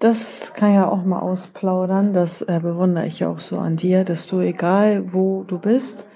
Das 0.00 0.54
kann 0.54 0.72
ja 0.72 0.88
auch 0.88 1.04
mal 1.04 1.20
ausplaudern. 1.20 2.14
Das 2.14 2.40
äh, 2.40 2.58
bewundere 2.62 3.06
ich 3.06 3.26
auch 3.26 3.38
so 3.38 3.58
an 3.58 3.76
dir, 3.76 4.02
dass 4.02 4.26
du, 4.26 4.40
egal 4.40 5.12
wo 5.12 5.44
du 5.44 5.58
bist, 5.58 6.06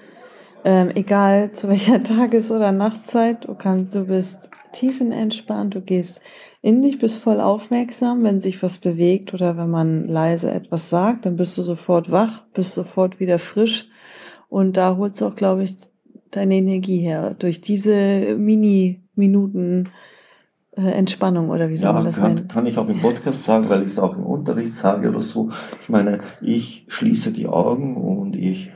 ähm, 0.63 0.89
egal 0.95 1.51
zu 1.51 1.69
welcher 1.69 2.01
Tages- 2.01 2.49
oder 2.49 2.71
Nachtzeit, 2.71 3.45
du 3.47 3.53
kannst, 3.53 3.93
du 3.95 4.05
bist 4.05 4.49
tiefenentspannt, 4.71 5.75
du 5.75 5.81
gehst 5.81 6.21
in 6.63 6.81
dich, 6.81 6.97
bist 6.97 7.17
voll 7.17 7.39
aufmerksam, 7.39 8.23
wenn 8.23 8.39
sich 8.39 8.63
was 8.63 8.79
bewegt 8.79 9.35
oder 9.35 9.55
wenn 9.55 9.69
man 9.69 10.05
leise 10.05 10.49
etwas 10.49 10.89
sagt, 10.89 11.27
dann 11.27 11.35
bist 11.35 11.55
du 11.59 11.61
sofort 11.61 12.11
wach, 12.11 12.43
bist 12.53 12.73
sofort 12.73 13.19
wieder 13.19 13.37
frisch. 13.37 13.87
Und 14.49 14.77
da 14.77 14.97
holst 14.97 15.21
du 15.21 15.27
auch, 15.27 15.35
glaube 15.35 15.61
ich, 15.61 15.75
deine 16.31 16.55
Energie 16.55 17.01
her. 17.01 17.35
Durch 17.37 17.61
diese 17.61 18.35
Mini-Minuten 18.35 19.89
Entspannung 20.75 21.49
oder 21.49 21.69
wie 21.69 21.77
soll 21.77 21.89
ja, 21.89 21.93
man 21.93 22.05
das 22.05 22.17
kann, 22.17 22.33
nennen? 22.33 22.47
Kann 22.47 22.65
ich 22.65 22.77
auch 22.77 22.87
im 22.89 22.99
Podcast 22.99 23.43
sagen, 23.43 23.69
weil 23.69 23.81
ich 23.83 23.91
es 23.93 23.99
auch 23.99 24.17
im 24.17 24.25
Unterricht 24.25 24.73
sage 24.73 25.09
oder 25.09 25.21
so. 25.21 25.49
Ich 25.81 25.89
meine, 25.89 26.19
ich 26.41 26.85
schließe 26.89 27.31
die 27.31 27.47
Augen 27.47 27.95
und 27.95 28.35
ich 28.35 28.71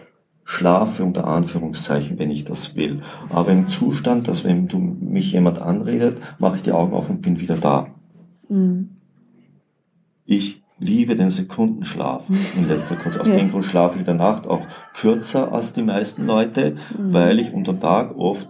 schlafe 0.45 1.03
unter 1.03 1.27
Anführungszeichen, 1.27 2.17
wenn 2.17 2.31
ich 2.31 2.43
das 2.45 2.75
will. 2.75 3.01
Aber 3.29 3.51
im 3.51 3.67
Zustand, 3.67 4.27
dass 4.27 4.43
wenn 4.43 4.67
du 4.67 4.79
mich 4.79 5.33
jemand 5.33 5.61
anredet, 5.61 6.19
mache 6.39 6.55
ich 6.55 6.63
die 6.63 6.71
Augen 6.71 6.93
auf 6.93 7.09
und 7.09 7.21
bin 7.21 7.39
wieder 7.39 7.55
da. 7.55 7.87
Mhm. 8.47 8.89
Ich 10.25 10.63
liebe 10.79 11.15
den 11.15 11.29
Sekundenschlaf 11.29 12.29
in 12.55 12.67
letzter 12.67 12.95
Kurz. 12.95 13.17
Aus 13.17 13.27
ja. 13.27 13.35
dem 13.35 13.51
Grund 13.51 13.65
schlafe 13.65 13.95
ich 13.95 13.99
in 13.99 14.05
der 14.05 14.15
Nacht 14.15 14.47
auch 14.47 14.65
kürzer 14.95 15.51
als 15.51 15.73
die 15.73 15.83
meisten 15.83 16.25
Leute, 16.25 16.77
mhm. 16.97 17.13
weil 17.13 17.39
ich 17.39 17.53
unter 17.53 17.79
Tag 17.79 18.17
oft 18.17 18.47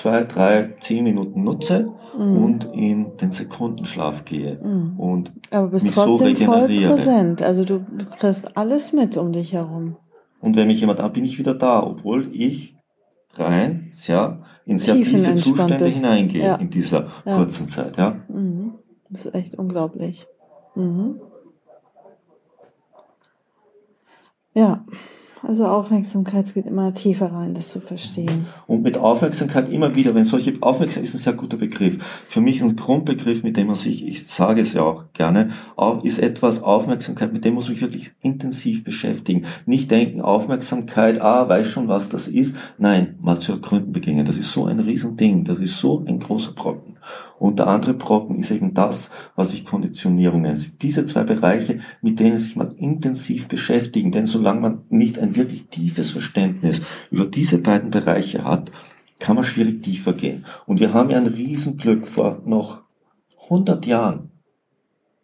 zwei, 0.00 0.24
drei, 0.24 0.74
zehn 0.80 1.04
Minuten 1.04 1.44
nutze 1.44 1.90
Mhm. 2.18 2.42
und 2.44 2.64
in 2.72 3.16
den 3.18 3.30
Sekundenschlaf 3.30 4.24
gehe 4.24 4.58
Mhm. 4.62 4.98
und 4.98 5.32
Aber 5.50 5.68
bist 5.68 5.84
mich 5.84 5.94
so 5.94 6.04
trotzdem 6.04 6.36
voll 6.36 6.54
regeneriere. 6.64 6.94
präsent. 6.94 7.42
Also 7.42 7.64
du 7.64 7.78
du 7.80 8.04
kriegst 8.18 8.56
alles 8.56 8.92
mit 8.92 9.16
um 9.16 9.32
dich 9.32 9.52
herum. 9.52 9.96
Und 10.40 10.56
wenn 10.56 10.66
mich 10.68 10.80
jemand 10.80 11.00
an, 11.00 11.12
bin 11.12 11.24
ich 11.24 11.38
wieder 11.38 11.54
da, 11.54 11.82
obwohl 11.82 12.30
ich 12.34 12.74
rein 13.34 13.88
sehr 13.92 14.42
in 14.64 14.78
sehr 14.78 14.94
tiefe 14.94 15.10
Tiefenentspannt 15.10 15.58
Zustände 15.58 15.84
bist. 15.84 15.98
hineingehe 15.98 16.44
Ja. 16.44 16.54
in 16.56 16.70
dieser 16.70 17.08
Ja. 17.26 17.36
kurzen 17.36 17.68
Zeit. 17.68 17.96
Ja. 17.98 18.16
Mhm. 18.28 18.72
Das 19.10 19.26
ist 19.26 19.34
echt 19.34 19.54
unglaublich. 19.56 20.26
Mhm. 20.74 21.20
Ja, 24.54 24.84
also 25.42 25.66
Aufmerksamkeit 25.66 26.52
geht 26.52 26.66
immer 26.66 26.92
tiefer 26.92 27.32
rein, 27.32 27.54
das 27.54 27.68
zu 27.68 27.80
verstehen. 27.80 28.46
Und 28.66 28.82
mit 28.82 28.98
Aufmerksamkeit 28.98 29.68
immer 29.70 29.94
wieder, 29.94 30.14
wenn 30.14 30.24
solche 30.24 30.54
Aufmerksamkeit 30.60 31.08
ist 31.08 31.14
ein 31.14 31.18
sehr 31.18 31.32
guter 31.32 31.56
Begriff. 31.56 31.98
Für 32.28 32.40
mich 32.40 32.62
ein 32.62 32.76
Grundbegriff, 32.76 33.42
mit 33.42 33.56
dem 33.56 33.68
man 33.68 33.76
sich, 33.76 34.06
ich 34.06 34.26
sage 34.26 34.60
es 34.60 34.74
ja 34.74 34.82
auch 34.82 35.04
gerne, 35.12 35.50
ist 36.02 36.18
etwas 36.18 36.62
Aufmerksamkeit, 36.62 37.32
mit 37.32 37.44
dem 37.44 37.54
muss 37.54 37.66
man 37.66 37.74
sich 37.74 37.82
wirklich 37.82 38.12
intensiv 38.20 38.84
beschäftigen. 38.84 39.46
Nicht 39.66 39.90
denken, 39.90 40.20
Aufmerksamkeit, 40.20 41.20
ah, 41.20 41.48
weiß 41.48 41.66
schon, 41.66 41.88
was 41.88 42.08
das 42.08 42.28
ist. 42.28 42.54
Nein, 42.78 43.16
mal 43.20 43.38
zu 43.38 43.52
ergründen 43.52 43.92
beginnen. 43.92 44.24
Das 44.24 44.36
ist 44.36 44.52
so 44.52 44.66
ein 44.66 44.80
Riesending. 44.80 45.44
Das 45.44 45.58
ist 45.58 45.78
so 45.78 46.04
ein 46.06 46.18
großer 46.18 46.52
Brocken. 46.52 46.96
Und 47.38 47.58
der 47.58 47.68
andere 47.68 47.94
Brocken 47.94 48.38
ist 48.38 48.50
eben 48.50 48.74
das, 48.74 49.10
was 49.36 49.52
ich 49.52 49.64
Konditionierung 49.64 50.42
nenne. 50.42 50.58
Diese 50.82 51.04
zwei 51.04 51.24
Bereiche, 51.24 51.80
mit 52.02 52.20
denen 52.20 52.38
sich 52.38 52.56
mal 52.56 52.74
intensiv 52.76 53.48
beschäftigen. 53.48 54.12
Denn 54.12 54.26
solange 54.26 54.60
man 54.60 54.82
nicht 54.88 55.18
ein 55.18 55.36
wirklich 55.36 55.68
tiefes 55.68 56.10
Verständnis 56.10 56.80
über 57.10 57.24
diese 57.24 57.58
beiden 57.58 57.90
Bereiche 57.90 58.44
hat, 58.44 58.70
kann 59.18 59.36
man 59.36 59.44
schwierig 59.44 59.82
tiefer 59.82 60.12
gehen. 60.12 60.44
Und 60.66 60.80
wir 60.80 60.92
haben 60.92 61.10
ja 61.10 61.18
ein 61.18 61.26
Riesenglück. 61.26 62.06
Vor 62.06 62.42
noch 62.44 62.82
100 63.44 63.86
Jahren 63.86 64.30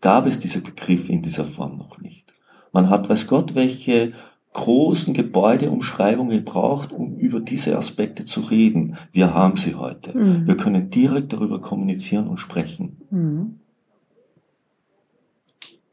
gab 0.01 0.27
es 0.27 0.39
diese 0.39 0.61
Begriffe 0.61 1.13
in 1.13 1.23
dieser 1.23 1.45
Form 1.45 1.79
noch 1.79 1.99
nicht. 1.99 2.33
Man 2.73 2.91
hat, 2.91 3.09
weiß 3.09 3.27
Gott, 3.27 3.55
welche 3.55 4.13
großen 4.57 5.13
Gebäudeumschreibungen 5.13 6.39
gebraucht, 6.39 6.91
um 6.91 7.15
über 7.17 7.41
diese 7.41 7.77
Aspekte 7.77 8.25
zu 8.25 8.41
reden. 8.41 8.97
Wir 9.13 9.35
haben 9.35 9.59
sie 9.59 9.75
heute. 9.75 10.17
Mhm. 10.17 10.47
Wir 10.47 10.57
können 10.57 10.89
direkt 10.89 11.35
darüber 11.35 11.61
kommunizieren 11.61 12.27
und 12.27 12.39
sprechen. 12.39 12.97
Mhm. 13.11 13.61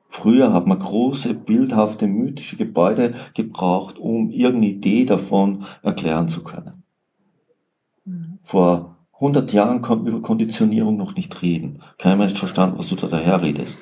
Früher 0.07 0.53
hat 0.53 0.65
man 0.65 0.79
große, 0.79 1.33
bildhafte, 1.33 2.07
mythische 2.07 2.55
Gebäude 2.55 3.15
gebraucht, 3.33 3.99
um 3.99 4.29
irgendeine 4.29 4.73
Idee 4.73 5.03
davon 5.03 5.65
erklären 5.81 6.29
zu 6.29 6.41
können. 6.41 6.83
Mhm. 8.05 8.39
Vor 8.43 8.95
100 9.15 9.51
Jahren 9.51 9.81
konnten 9.81 10.05
wir 10.05 10.13
über 10.13 10.21
Konditionierung 10.21 10.95
noch 10.95 11.17
nicht 11.17 11.41
reden. 11.41 11.79
Kein 11.97 12.17
Mensch 12.17 12.39
verstanden, 12.39 12.77
was 12.77 12.87
du 12.87 12.95
da 12.95 13.07
daher 13.07 13.41
redest. 13.41 13.77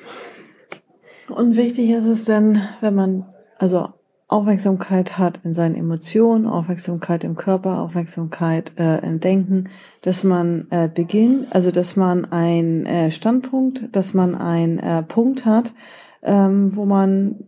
Und 1.28 1.56
wichtig 1.56 1.90
ist 1.90 2.06
es 2.06 2.24
dann, 2.24 2.60
wenn 2.80 2.96
man 2.96 3.26
also 3.58 3.90
Aufmerksamkeit 4.32 5.18
hat 5.18 5.40
in 5.44 5.52
seinen 5.52 5.74
Emotionen, 5.74 6.46
Aufmerksamkeit 6.46 7.22
im 7.22 7.36
Körper, 7.36 7.80
Aufmerksamkeit 7.80 8.72
äh, 8.78 9.04
im 9.04 9.20
Denken, 9.20 9.68
dass 10.00 10.24
man 10.24 10.66
äh, 10.70 10.88
beginnt, 10.88 11.54
also 11.54 11.70
dass 11.70 11.96
man 11.96 12.24
einen 12.32 12.86
äh, 12.86 13.10
Standpunkt, 13.10 13.94
dass 13.94 14.14
man 14.14 14.34
einen 14.34 14.78
äh, 14.78 15.02
Punkt 15.02 15.44
hat, 15.44 15.74
ähm, 16.22 16.74
wo 16.74 16.86
man 16.86 17.44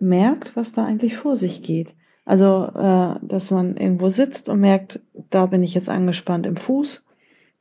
merkt, 0.00 0.56
was 0.56 0.72
da 0.72 0.84
eigentlich 0.84 1.16
vor 1.16 1.36
sich 1.36 1.62
geht. 1.62 1.94
Also, 2.24 2.64
äh, 2.74 3.14
dass 3.22 3.50
man 3.50 3.76
irgendwo 3.76 4.08
sitzt 4.08 4.48
und 4.48 4.60
merkt, 4.60 5.00
da 5.30 5.46
bin 5.46 5.62
ich 5.62 5.74
jetzt 5.74 5.88
angespannt 5.88 6.46
im 6.46 6.56
Fuß, 6.56 7.04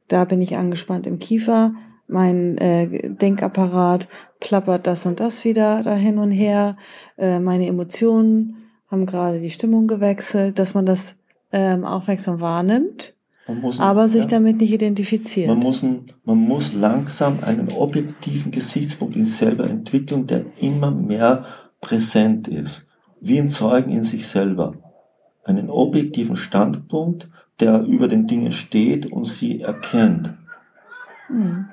da 0.08 0.26
bin 0.26 0.42
ich 0.42 0.58
angespannt 0.58 1.06
im 1.06 1.20
Kiefer, 1.20 1.74
mein 2.08 2.58
äh, 2.58 3.10
Denkapparat 3.10 4.08
plappert 4.40 4.88
das 4.88 5.06
und 5.06 5.20
das 5.20 5.44
wieder 5.44 5.82
da 5.82 5.94
hin 5.94 6.18
und 6.18 6.32
her, 6.32 6.78
äh, 7.18 7.40
meine 7.40 7.68
Emotionen 7.68 8.58
haben 8.90 9.06
gerade 9.06 9.40
die 9.40 9.50
Stimmung 9.50 9.88
gewechselt, 9.88 10.60
dass 10.60 10.74
man 10.74 10.86
das 10.86 11.16
ähm, 11.52 11.84
aufmerksam 11.84 12.40
wahrnimmt, 12.40 13.14
muss, 13.48 13.80
aber 13.80 14.08
sich 14.08 14.24
ja, 14.24 14.30
damit 14.32 14.58
nicht 14.58 14.72
identifiziert. 14.72 15.50
man 15.50 15.60
muss, 15.60 15.84
man 15.84 16.38
muss 16.38 16.74
langsam 16.74 17.40
einen 17.42 17.70
objektiven 17.72 18.52
Gesichtspunkt 18.52 19.16
in 19.16 19.26
sich 19.26 19.38
selber 19.38 19.70
entwickeln, 19.70 20.28
der 20.28 20.46
immer 20.60 20.92
mehr 20.92 21.46
präsent 21.82 22.48
ist. 22.48 22.86
Wie 23.20 23.40
ein 23.40 23.50
Zeugen 23.50 23.92
in 23.92 24.04
sich 24.04 24.28
selber. 24.28 24.74
Einen 25.44 25.70
objektiven 25.70 26.36
Standpunkt, 26.36 27.30
der 27.60 27.84
über 27.84 28.08
den 28.08 28.28
Dingen 28.28 28.52
steht 28.52 29.06
und 29.06 29.26
sie 29.26 29.62
erkennt. 29.62 30.34
Hm. 31.28 31.70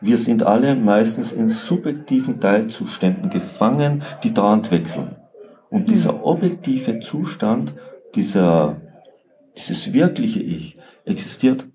Wir 0.00 0.16
sind 0.16 0.42
alle 0.42 0.74
meistens 0.74 1.30
in 1.30 1.50
subjektiven 1.50 2.40
Teilzuständen 2.40 3.28
gefangen, 3.30 4.02
die 4.22 4.32
dauernd 4.32 4.70
wechseln. 4.70 5.16
Und 5.68 5.90
dieser 5.90 6.24
objektive 6.24 7.00
Zustand, 7.00 7.74
dieser, 8.14 8.80
dieses 9.56 9.92
wirkliche 9.92 10.40
Ich, 10.40 10.78
existiert 11.04 11.68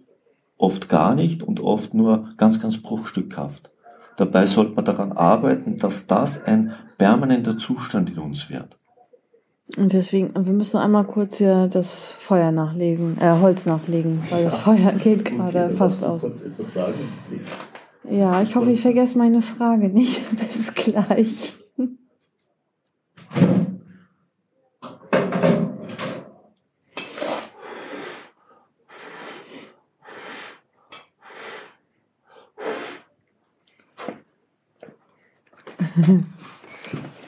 oft 0.58 0.90
gar 0.90 1.16
nicht 1.16 1.44
und 1.44 1.60
oft 1.60 1.94
nur 1.94 2.30
ganz, 2.38 2.62
ganz 2.62 2.82
bruchstückhaft. 2.82 3.72
Dabei 4.18 4.48
sollte 4.48 4.74
man 4.74 4.86
daran 4.86 5.12
arbeiten, 5.12 5.78
dass 5.78 6.08
das 6.08 6.44
ein 6.44 6.74
permanenter 6.98 7.58
Zustand 7.58 8.10
in 8.10 8.20
uns 8.20 8.50
wird. 8.50 8.78
Und 9.78 9.94
deswegen, 9.94 10.34
wir 10.34 10.54
müssen 10.54 10.78
einmal 10.78 11.06
kurz 11.06 11.38
hier 11.38 11.68
das 11.68 12.06
Feuer 12.06 12.52
nachlegen, 12.52 13.18
äh, 13.20 13.40
Holz 13.42 13.66
nachlegen, 13.66 14.22
weil 14.30 14.44
das 14.46 14.58
Feuer 14.58 14.92
geht 14.94 15.26
gerade 15.26 15.72
fast 15.72 16.04
aus. 16.04 16.26
Ja, 18.10 18.42
ich 18.42 18.56
hoffe, 18.56 18.72
ich 18.72 18.82
vergesse 18.82 19.18
meine 19.18 19.42
Frage 19.42 19.90
nicht. 19.90 20.22
Bis 20.38 20.74
gleich. 20.74 21.56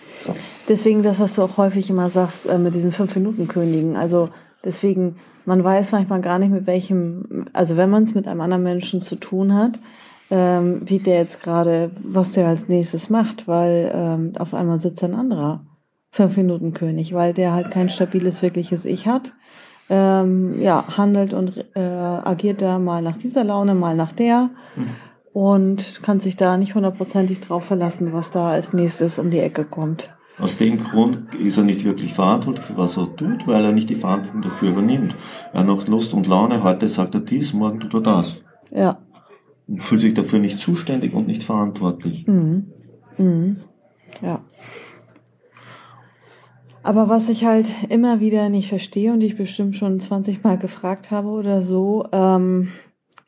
So. 0.04 0.36
Deswegen 0.68 1.02
das, 1.02 1.20
was 1.20 1.36
du 1.36 1.44
auch 1.44 1.58
häufig 1.58 1.90
immer 1.90 2.10
sagst 2.10 2.46
äh, 2.46 2.58
mit 2.58 2.76
diesen 2.76 2.92
Fünf-Minuten-Königen. 2.92 3.96
Also 3.96 4.30
deswegen, 4.64 5.16
man 5.46 5.64
weiß 5.64 5.94
manchmal 5.94 6.22
gar 6.22 6.38
nicht, 6.38 6.52
mit 6.52 6.68
welchem, 6.68 7.46
also 7.54 7.78
wenn 7.78 7.90
man 7.90 8.04
es 8.04 8.14
mit 8.14 8.28
einem 8.28 8.42
anderen 8.42 8.64
Menschen 8.64 9.02
zu 9.02 9.16
tun 9.16 9.54
hat, 9.54 9.80
ähm, 10.30 10.82
wie 10.86 11.00
der 11.00 11.18
jetzt 11.18 11.42
gerade, 11.44 11.92
was 12.04 12.34
der 12.34 12.48
als 12.48 12.68
nächstes 12.68 13.10
macht, 13.10 13.48
weil 13.48 13.92
ähm, 13.94 14.34
auf 14.38 14.54
einmal 14.54 14.80
sitzt 14.80 15.04
ein 15.04 15.16
anderer 15.16 15.66
Fünf-Minuten-König, 16.12 17.14
weil 17.14 17.34
der 17.34 17.54
halt 17.54 17.72
kein 17.72 17.90
stabiles, 17.90 18.42
wirkliches 18.42 18.86
Ich 18.86 19.08
hat. 19.08 19.34
Ähm, 19.90 20.62
ja, 20.62 20.98
handelt 20.98 21.34
und 21.34 21.64
äh, 21.76 21.80
agiert 21.80 22.62
da 22.62 22.78
mal 22.78 23.02
nach 23.02 23.16
dieser 23.16 23.46
Laune, 23.46 23.74
mal 23.74 23.96
nach 23.96 24.12
der 24.12 24.50
und 25.38 26.02
kann 26.02 26.20
sich 26.20 26.36
da 26.36 26.58
nicht 26.58 26.74
hundertprozentig 26.74 27.42
drauf 27.42 27.66
verlassen, 27.66 28.12
was 28.12 28.32
da 28.32 28.50
als 28.50 28.74
nächstes 28.74 29.20
um 29.20 29.30
die 29.30 29.38
Ecke 29.38 29.66
kommt. 29.66 30.10
Aus 30.40 30.58
dem 30.58 30.84
Grund 30.84 31.36
ist 31.36 31.58
er 31.58 31.64
nicht 31.64 31.86
wirklich 31.86 32.16
verantwortlich 32.16 32.66
für 32.66 32.76
was 32.76 32.98
er 32.98 33.16
tut, 33.16 33.48
weil 33.48 33.64
er 33.64 33.72
nicht 33.72 33.92
die 33.92 33.96
Verantwortung 33.96 34.42
dafür 34.42 34.70
übernimmt. 34.70 35.16
Er 35.54 35.60
hat 35.60 35.68
noch 35.68 35.88
Lust 35.88 36.16
und 36.16 36.26
Laune, 36.26 36.64
heute 36.64 36.90
sagt 36.90 37.14
er 37.14 37.22
dies, 37.22 37.54
morgen 37.54 37.80
tut 37.80 37.94
er 37.94 38.02
das. 38.02 38.38
Ja. 38.72 38.98
Fühlt 39.76 40.00
sich 40.02 40.14
dafür 40.14 40.40
nicht 40.40 40.60
zuständig 40.60 41.14
und 41.14 41.28
nicht 41.28 41.44
verantwortlich. 41.44 42.26
Mhm. 42.28 42.68
Mhm. 43.18 43.58
Ja. 44.22 44.44
Aber 46.84 47.10
was 47.10 47.28
ich 47.28 47.44
halt 47.44 47.70
immer 47.90 48.20
wieder 48.22 48.48
nicht 48.50 48.70
verstehe 48.70 49.12
und 49.12 49.22
ich 49.22 49.36
bestimmt 49.36 49.76
schon 49.76 50.00
20 50.00 50.44
Mal 50.44 50.58
gefragt 50.58 51.12
habe 51.12 51.28
oder 51.28 51.62
so, 51.62 52.06
ähm, 52.14 52.70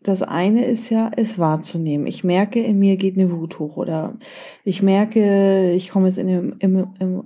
das 0.02 0.22
eine 0.22 0.64
ist 0.66 0.90
ja, 0.90 1.12
es 1.18 1.38
wahrzunehmen. 1.38 2.08
Ich 2.08 2.24
merke, 2.24 2.62
in 2.62 2.80
mir 2.80 2.96
geht 2.96 3.18
eine 3.18 3.32
Wut 3.34 3.60
hoch 3.60 3.76
oder 3.76 4.16
ich 4.64 4.82
merke, 4.82 5.74
ich 5.74 5.90
komme 5.90 6.08
jetzt 6.08 6.18
in 6.18 6.30
eine 6.30 6.56
Emo- 6.60 6.94
Emo- 7.00 7.26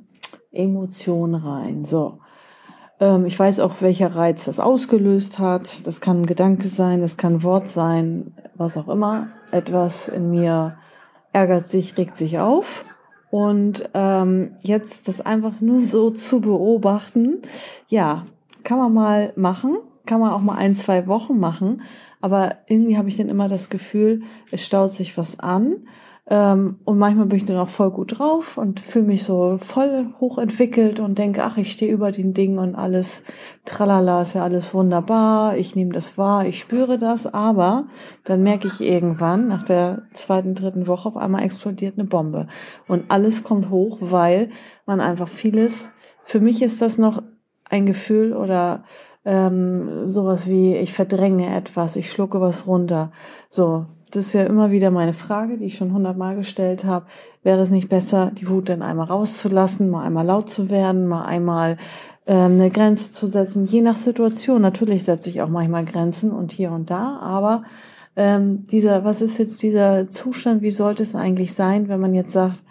Emotion 0.51 1.35
rein. 1.35 1.83
So. 1.83 2.17
Ähm, 3.03 3.25
ich 3.25 3.37
weiß 3.37 3.59
auch, 3.59 3.81
welcher 3.81 4.15
Reiz 4.15 4.45
das 4.45 4.61
ausgelöst 4.61 5.37
hat. 5.37 5.85
Das 5.85 5.99
kann 5.99 6.21
ein 6.21 6.25
Gedanke 6.25 6.69
sein, 6.69 7.01
das 7.01 7.17
kann 7.17 7.33
ein 7.33 7.43
Wort 7.43 7.69
sein, 7.69 8.33
was 8.55 8.77
auch 8.77 8.87
immer. 8.87 9.27
Etwas 9.51 10.07
in 10.07 10.29
mir 10.29 10.77
ärgert 11.33 11.67
sich, 11.67 11.97
regt 11.97 12.15
sich 12.15 12.39
auf. 12.39 12.83
Und 13.29 13.89
ähm, 13.93 14.53
jetzt 14.61 15.09
das 15.09 15.19
einfach 15.19 15.59
nur 15.59 15.81
so 15.81 16.11
zu 16.11 16.39
beobachten, 16.39 17.41
ja, 17.89 18.25
kann 18.63 18.77
man 18.77 18.93
mal 18.93 19.33
machen, 19.35 19.79
kann 20.05 20.21
man 20.21 20.31
auch 20.31 20.41
mal 20.41 20.55
ein, 20.55 20.73
zwei 20.73 21.07
Wochen 21.07 21.39
machen, 21.39 21.81
aber 22.21 22.55
irgendwie 22.67 22.97
habe 22.97 23.09
ich 23.09 23.17
dann 23.17 23.27
immer 23.27 23.49
das 23.49 23.69
Gefühl, 23.69 24.21
es 24.51 24.63
staut 24.63 24.91
sich 24.91 25.17
was 25.17 25.39
an. 25.39 25.87
Ähm, 26.25 26.79
und 26.85 26.97
manchmal 26.99 27.25
bin 27.25 27.37
ich 27.37 27.45
dann 27.45 27.57
auch 27.57 27.67
voll 27.67 27.91
gut 27.91 28.17
drauf 28.17 28.57
und 28.57 28.79
fühle 28.79 29.05
mich 29.05 29.25
so 29.25 29.57
voll 29.57 30.13
hochentwickelt 30.21 31.01
und 31.01 31.17
denke, 31.17 31.43
ach, 31.43 31.57
ich 31.57 31.73
stehe 31.73 31.91
über 31.91 32.11
den 32.11 32.33
Dingen 32.33 32.59
und 32.59 32.75
alles, 32.75 33.23
tralala, 33.65 34.21
ist 34.21 34.33
ja 34.33 34.43
alles 34.43 34.73
wunderbar, 34.73 35.57
ich 35.57 35.75
nehme 35.75 35.91
das 35.91 36.17
wahr, 36.17 36.45
ich 36.45 36.59
spüre 36.59 36.97
das, 36.97 37.33
aber 37.33 37.87
dann 38.23 38.41
merke 38.41 38.67
ich 38.67 38.79
irgendwann, 38.79 39.49
nach 39.49 39.63
der 39.63 40.03
zweiten, 40.13 40.55
dritten 40.55 40.87
Woche, 40.87 41.09
auf 41.09 41.17
einmal 41.17 41.43
explodiert 41.43 41.97
eine 41.97 42.07
Bombe. 42.07 42.47
Und 42.87 43.11
alles 43.11 43.43
kommt 43.43 43.69
hoch, 43.69 43.97
weil 43.99 44.49
man 44.85 45.01
einfach 45.01 45.27
vieles, 45.27 45.89
für 46.23 46.39
mich 46.39 46.61
ist 46.61 46.81
das 46.81 46.97
noch 46.97 47.21
ein 47.65 47.85
Gefühl 47.85 48.33
oder 48.33 48.85
ähm, 49.25 50.09
sowas 50.09 50.49
wie, 50.49 50.75
ich 50.75 50.93
verdränge 50.93 51.53
etwas, 51.53 51.97
ich 51.97 52.11
schlucke 52.11 52.39
was 52.39 52.65
runter. 52.65 53.11
So, 53.49 53.87
das 54.13 54.27
ist 54.27 54.33
ja 54.33 54.43
immer 54.43 54.69
wieder 54.69 54.91
meine 54.91 55.15
Frage, 55.15 55.57
die 55.57 55.65
ich 55.65 55.75
schon 55.75 55.91
hundertmal 55.91 56.35
gestellt 56.35 56.85
habe. 56.85 57.07
Wäre 57.41 57.61
es 57.61 57.71
nicht 57.71 57.89
besser, 57.89 58.31
die 58.31 58.47
Wut 58.47 58.69
dann 58.69 58.83
einmal 58.83 59.07
rauszulassen, 59.07 59.89
mal 59.89 60.05
einmal 60.05 60.25
laut 60.25 60.51
zu 60.51 60.69
werden, 60.69 61.07
mal 61.07 61.25
einmal 61.25 61.77
äh, 62.25 62.33
eine 62.33 62.69
Grenze 62.69 63.09
zu 63.09 63.25
setzen, 63.25 63.65
je 63.65 63.81
nach 63.81 63.97
Situation. 63.97 64.61
Natürlich 64.61 65.03
setze 65.03 65.29
ich 65.29 65.41
auch 65.41 65.49
manchmal 65.49 65.85
Grenzen 65.85 66.31
und 66.31 66.51
hier 66.51 66.71
und 66.71 66.91
da, 66.91 67.17
aber 67.21 67.63
ähm, 68.15 68.67
dieser, 68.67 69.03
was 69.03 69.21
ist 69.21 69.39
jetzt 69.39 69.63
dieser 69.63 70.07
Zustand, 70.11 70.61
wie 70.61 70.69
sollte 70.69 71.01
es 71.01 71.15
eigentlich 71.15 71.53
sein, 71.53 71.89
wenn 71.89 71.99
man 71.99 72.13
jetzt 72.13 72.33
sagt, 72.33 72.61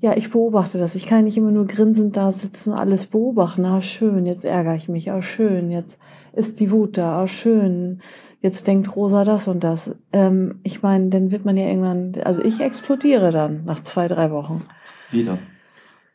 ja, 0.00 0.14
ich 0.14 0.30
beobachte 0.30 0.78
das. 0.78 0.94
Ich 0.94 1.06
kann 1.06 1.24
nicht 1.24 1.38
immer 1.38 1.52
nur 1.52 1.66
grinsend 1.66 2.16
da 2.16 2.32
sitzen 2.32 2.72
und 2.72 2.78
alles 2.78 3.06
beobachten. 3.06 3.64
Ah, 3.64 3.80
schön, 3.80 4.26
jetzt 4.26 4.44
ärgere 4.44 4.74
ich 4.74 4.88
mich. 4.88 5.10
Ah, 5.10 5.22
schön, 5.22 5.70
jetzt 5.70 5.98
ist 6.34 6.60
die 6.60 6.70
Wut 6.70 6.98
da. 6.98 7.22
Ah, 7.22 7.28
schön, 7.28 8.02
jetzt 8.42 8.66
denkt 8.66 8.94
Rosa 8.94 9.24
das 9.24 9.48
und 9.48 9.64
das. 9.64 9.96
Ähm, 10.12 10.56
ich 10.64 10.82
meine, 10.82 11.08
dann 11.08 11.30
wird 11.30 11.44
man 11.44 11.56
ja 11.56 11.66
irgendwann, 11.66 12.12
also 12.24 12.42
ich 12.42 12.60
explodiere 12.60 13.30
dann 13.30 13.64
nach 13.64 13.80
zwei, 13.80 14.08
drei 14.08 14.30
Wochen. 14.30 14.62
Wieder. 15.10 15.38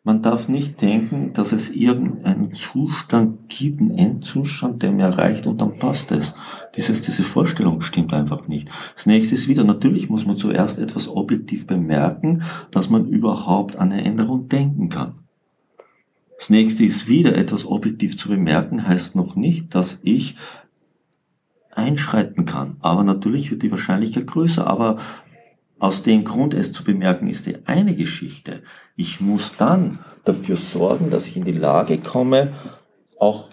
Man 0.04 0.22
darf 0.22 0.48
nicht 0.48 0.82
denken, 0.82 1.34
dass 1.34 1.52
es 1.52 1.70
irgendeinen 1.70 2.54
Zustand 2.54 3.50
gibt, 3.50 3.82
einen 3.82 3.92
Endzustand, 3.92 4.82
der 4.82 4.94
mir 4.94 5.04
erreicht 5.04 5.46
und 5.48 5.60
dann 5.60 5.80
passt 5.80 6.14
es. 6.14 6.34
Dieses, 6.78 7.02
diese 7.02 7.24
Vorstellung 7.24 7.82
stimmt 7.82 8.14
einfach 8.14 8.48
nicht. 8.48 8.70
Das 8.96 9.06
nächste 9.06 9.36
ist 9.36 9.50
wieder, 9.50 9.66
natürlich 9.66 10.10
muss 10.10 10.26
man 10.26 10.38
zuerst 10.38 10.80
etwas 10.80 11.10
objektiv 11.10 11.68
bemerken, 11.68 12.44
dass 12.72 12.90
man 12.90 13.08
überhaupt 13.08 13.76
an 13.76 13.92
eine 13.92 14.06
Änderung 14.06 14.48
denken 14.48 14.88
kann. 14.88 15.16
Das 16.38 16.50
nächste 16.50 16.86
ist 16.86 17.10
wieder 17.10 17.36
etwas 17.36 17.66
objektiv 17.66 18.18
zu 18.18 18.30
bemerken, 18.30 18.88
heißt 18.88 19.16
noch 19.16 19.36
nicht, 19.36 19.76
dass 19.76 20.00
ich 20.04 20.36
einschreiten 21.78 22.46
kann. 22.46 22.78
Aber 22.82 23.04
natürlich 23.04 23.52
wird 23.52 23.64
die 23.64 23.72
Wahrscheinlichkeit 23.72 24.28
größer. 24.28 24.66
Aber 24.66 24.98
aus 25.80 26.04
dem 26.04 26.24
Grund, 26.24 26.54
es 26.54 26.74
zu 26.74 26.84
bemerken, 26.84 27.28
ist 27.28 27.46
die 27.46 27.66
eine 27.66 27.96
Geschichte. 27.96 28.64
Ich 28.96 29.22
muss 29.22 29.54
dann 29.58 30.00
dafür 30.26 30.56
sorgen, 30.56 31.12
dass 31.12 31.28
ich 31.28 31.38
in 31.38 31.46
die 31.46 31.52
Lage 31.52 32.00
komme, 32.00 32.54
auch 33.20 33.50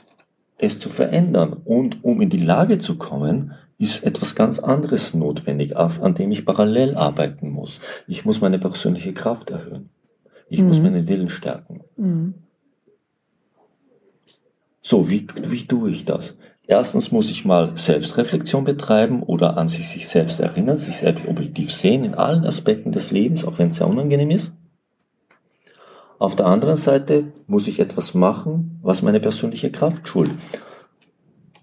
es 0.56 0.78
zu 0.78 0.88
verändern. 0.88 1.52
Und 1.64 2.02
um 2.02 2.20
in 2.20 2.30
die 2.30 2.38
Lage 2.38 2.78
zu 2.78 2.96
kommen, 2.96 3.52
ist 3.78 4.04
etwas 4.04 4.34
ganz 4.34 4.58
anderes 4.58 5.14
notwendig, 5.14 5.76
an 5.76 6.14
dem 6.14 6.30
ich 6.30 6.46
parallel 6.46 6.94
arbeiten 6.94 7.50
muss. 7.50 7.80
Ich 8.06 8.24
muss 8.24 8.40
meine 8.40 8.58
persönliche 8.58 9.12
Kraft 9.12 9.50
erhöhen. 9.50 9.90
Ich 10.48 10.60
mhm. 10.60 10.68
muss 10.68 10.80
meinen 10.80 11.08
Willen 11.08 11.28
stärken. 11.28 11.82
Mhm. 11.96 12.34
So, 14.80 15.10
wie, 15.10 15.26
wie 15.48 15.66
tue 15.66 15.90
ich 15.90 16.04
das? 16.04 16.34
Erstens 16.66 17.12
muss 17.12 17.30
ich 17.30 17.44
mal 17.44 17.76
Selbstreflexion 17.76 18.64
betreiben 18.64 19.22
oder 19.22 19.58
an 19.58 19.68
sich, 19.68 19.88
sich 19.88 20.08
selbst 20.08 20.40
erinnern, 20.40 20.78
sich 20.78 20.96
selbst 20.96 21.26
objektiv 21.26 21.72
sehen 21.72 22.04
in 22.04 22.14
allen 22.14 22.44
Aspekten 22.44 22.90
des 22.90 23.10
Lebens, 23.10 23.44
auch 23.44 23.58
wenn 23.58 23.68
es 23.68 23.76
sehr 23.76 23.86
unangenehm 23.86 24.30
ist. 24.30 24.52
Auf 26.18 26.36
der 26.36 26.46
anderen 26.46 26.76
Seite 26.76 27.32
muss 27.46 27.66
ich 27.66 27.80
etwas 27.80 28.14
machen, 28.14 28.78
was 28.82 29.02
meine 29.02 29.20
persönliche 29.20 29.70
Kraft 29.70 30.08
schult. 30.08 30.30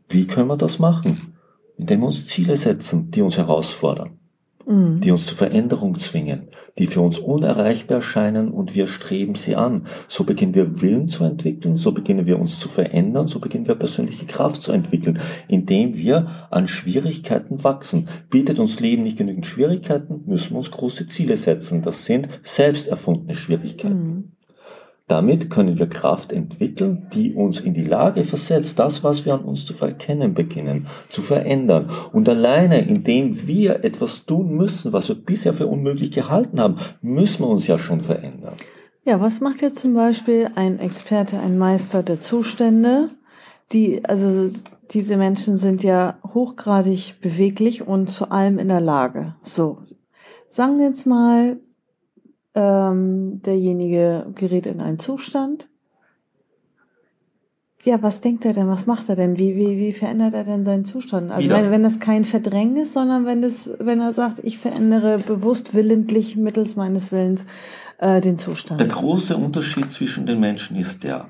Wie 0.08 0.28
können 0.28 0.50
wir 0.50 0.58
das 0.58 0.78
machen? 0.78 1.36
Indem 1.78 2.02
wir 2.02 2.08
uns 2.08 2.28
Ziele 2.28 2.56
setzen, 2.58 3.10
die 3.10 3.22
uns 3.22 3.38
herausfordern 3.38 4.21
die 4.68 5.12
uns 5.12 5.26
zur 5.26 5.38
Veränderung 5.38 6.00
zwingen, 6.00 6.50
die 6.78 6.88
für 6.88 7.02
uns 7.02 7.18
unerreichbar 7.18 7.98
erscheinen 7.98 8.52
und 8.52 8.76
wir 8.76 8.88
streben 8.88 9.36
sie 9.36 9.56
an. 9.56 9.84
So 10.08 10.24
beginnen 10.24 10.56
wir 10.56 10.82
Willen 10.82 11.10
zu 11.10 11.24
entwickeln, 11.24 11.78
so 11.78 11.92
beginnen 11.92 12.26
wir 12.26 12.40
uns 12.40 12.60
zu 12.60 12.70
verändern, 12.70 13.28
so 13.28 13.40
beginnen 13.40 13.68
wir 13.68 13.76
persönliche 13.76 14.26
Kraft 14.26 14.62
zu 14.64 14.72
entwickeln, 14.72 15.20
indem 15.48 15.96
wir 15.96 16.48
an 16.50 16.68
Schwierigkeiten 16.68 17.64
wachsen. 17.64 18.08
Bietet 18.30 18.60
uns 18.60 18.80
Leben 18.80 19.04
nicht 19.04 19.18
genügend 19.18 19.46
Schwierigkeiten, 19.46 20.24
müssen 20.26 20.52
wir 20.52 20.58
uns 20.58 20.72
große 20.72 21.08
Ziele 21.08 21.38
setzen. 21.38 21.82
Das 21.82 22.06
sind 22.06 22.28
selbst 22.44 22.88
erfundene 22.88 23.36
Schwierigkeiten. 23.36 24.04
Mhm. 24.04 24.32
Damit 25.12 25.50
können 25.50 25.78
wir 25.78 25.90
Kraft 25.90 26.32
entwickeln, 26.32 27.08
die 27.12 27.34
uns 27.34 27.60
in 27.60 27.74
die 27.74 27.84
Lage 27.84 28.24
versetzt, 28.24 28.80
das, 28.80 29.04
was 29.04 29.26
wir 29.26 29.34
an 29.34 29.42
uns 29.42 29.66
zu 29.66 29.74
verkennen 29.74 30.34
beginnen, 30.34 30.88
zu 31.10 31.22
verändern. 31.22 31.90
Und 32.14 32.30
alleine, 32.30 32.80
indem 32.80 33.46
wir 33.46 33.84
etwas 33.84 34.26
tun 34.26 34.56
müssen, 34.56 34.94
was 34.94 35.10
wir 35.10 35.18
bisher 35.18 35.54
für 35.54 35.68
unmöglich 35.68 36.12
gehalten 36.12 36.62
haben, 36.62 36.78
müssen 37.02 37.44
wir 37.44 37.50
uns 37.50 37.68
ja 37.68 37.78
schon 37.78 38.00
verändern. 38.00 38.54
Ja, 39.04 39.20
was 39.20 39.42
macht 39.42 39.62
jetzt 39.62 39.80
zum 39.80 39.96
Beispiel 39.96 40.48
ein 40.56 40.80
Experte, 40.80 41.38
ein 41.40 41.58
Meister 41.58 42.04
der 42.04 42.22
Zustände? 42.22 43.10
Die, 43.74 44.06
also 44.06 44.50
diese 44.92 45.18
Menschen 45.18 45.58
sind 45.58 45.84
ja 45.84 46.20
hochgradig 46.34 47.16
beweglich 47.20 47.86
und 47.86 48.10
zu 48.10 48.32
allem 48.32 48.60
in 48.60 48.70
der 48.70 48.80
Lage. 48.80 49.36
So, 49.42 49.80
sagen 50.48 50.78
wir 50.78 50.86
jetzt 50.86 51.06
mal, 51.06 51.58
ähm, 52.56 53.42
derjenige 53.44 54.28
gerät 54.36 54.66
in 54.66 54.82
einen 54.82 55.00
Zustand. 55.00 55.70
Ja, 57.84 58.02
was 58.04 58.22
denkt 58.22 58.46
er 58.46 58.54
denn? 58.54 58.68
Was 58.68 58.86
macht 58.86 59.10
er 59.10 59.16
denn? 59.16 59.40
Wie, 59.40 59.56
wie, 59.56 59.78
wie 59.80 59.94
verändert 59.94 60.36
er 60.36 60.44
denn 60.44 60.64
seinen 60.64 60.86
Zustand? 60.86 61.32
Also 61.32 61.50
wenn, 61.50 61.72
wenn 61.72 61.82
das 61.82 62.00
kein 62.00 62.26
Verdrängen 62.26 62.76
ist, 62.76 62.94
sondern 62.94 63.26
wenn 63.26 63.42
das, 63.42 63.72
wenn 63.80 64.00
er 64.00 64.14
sagt, 64.14 64.40
ich 64.44 64.60
verändere 64.60 65.18
bewusst 65.18 65.74
willentlich 65.74 66.36
mittels 66.38 66.76
meines 66.76 67.12
Willens 67.12 67.46
äh, 67.98 68.22
den 68.22 68.38
Zustand. 68.38 68.80
Der 68.80 68.88
große 68.88 69.36
Unterschied 69.36 69.90
zwischen 69.92 70.28
den 70.28 70.40
Menschen 70.40 70.76
ist 70.76 71.04
der, 71.04 71.28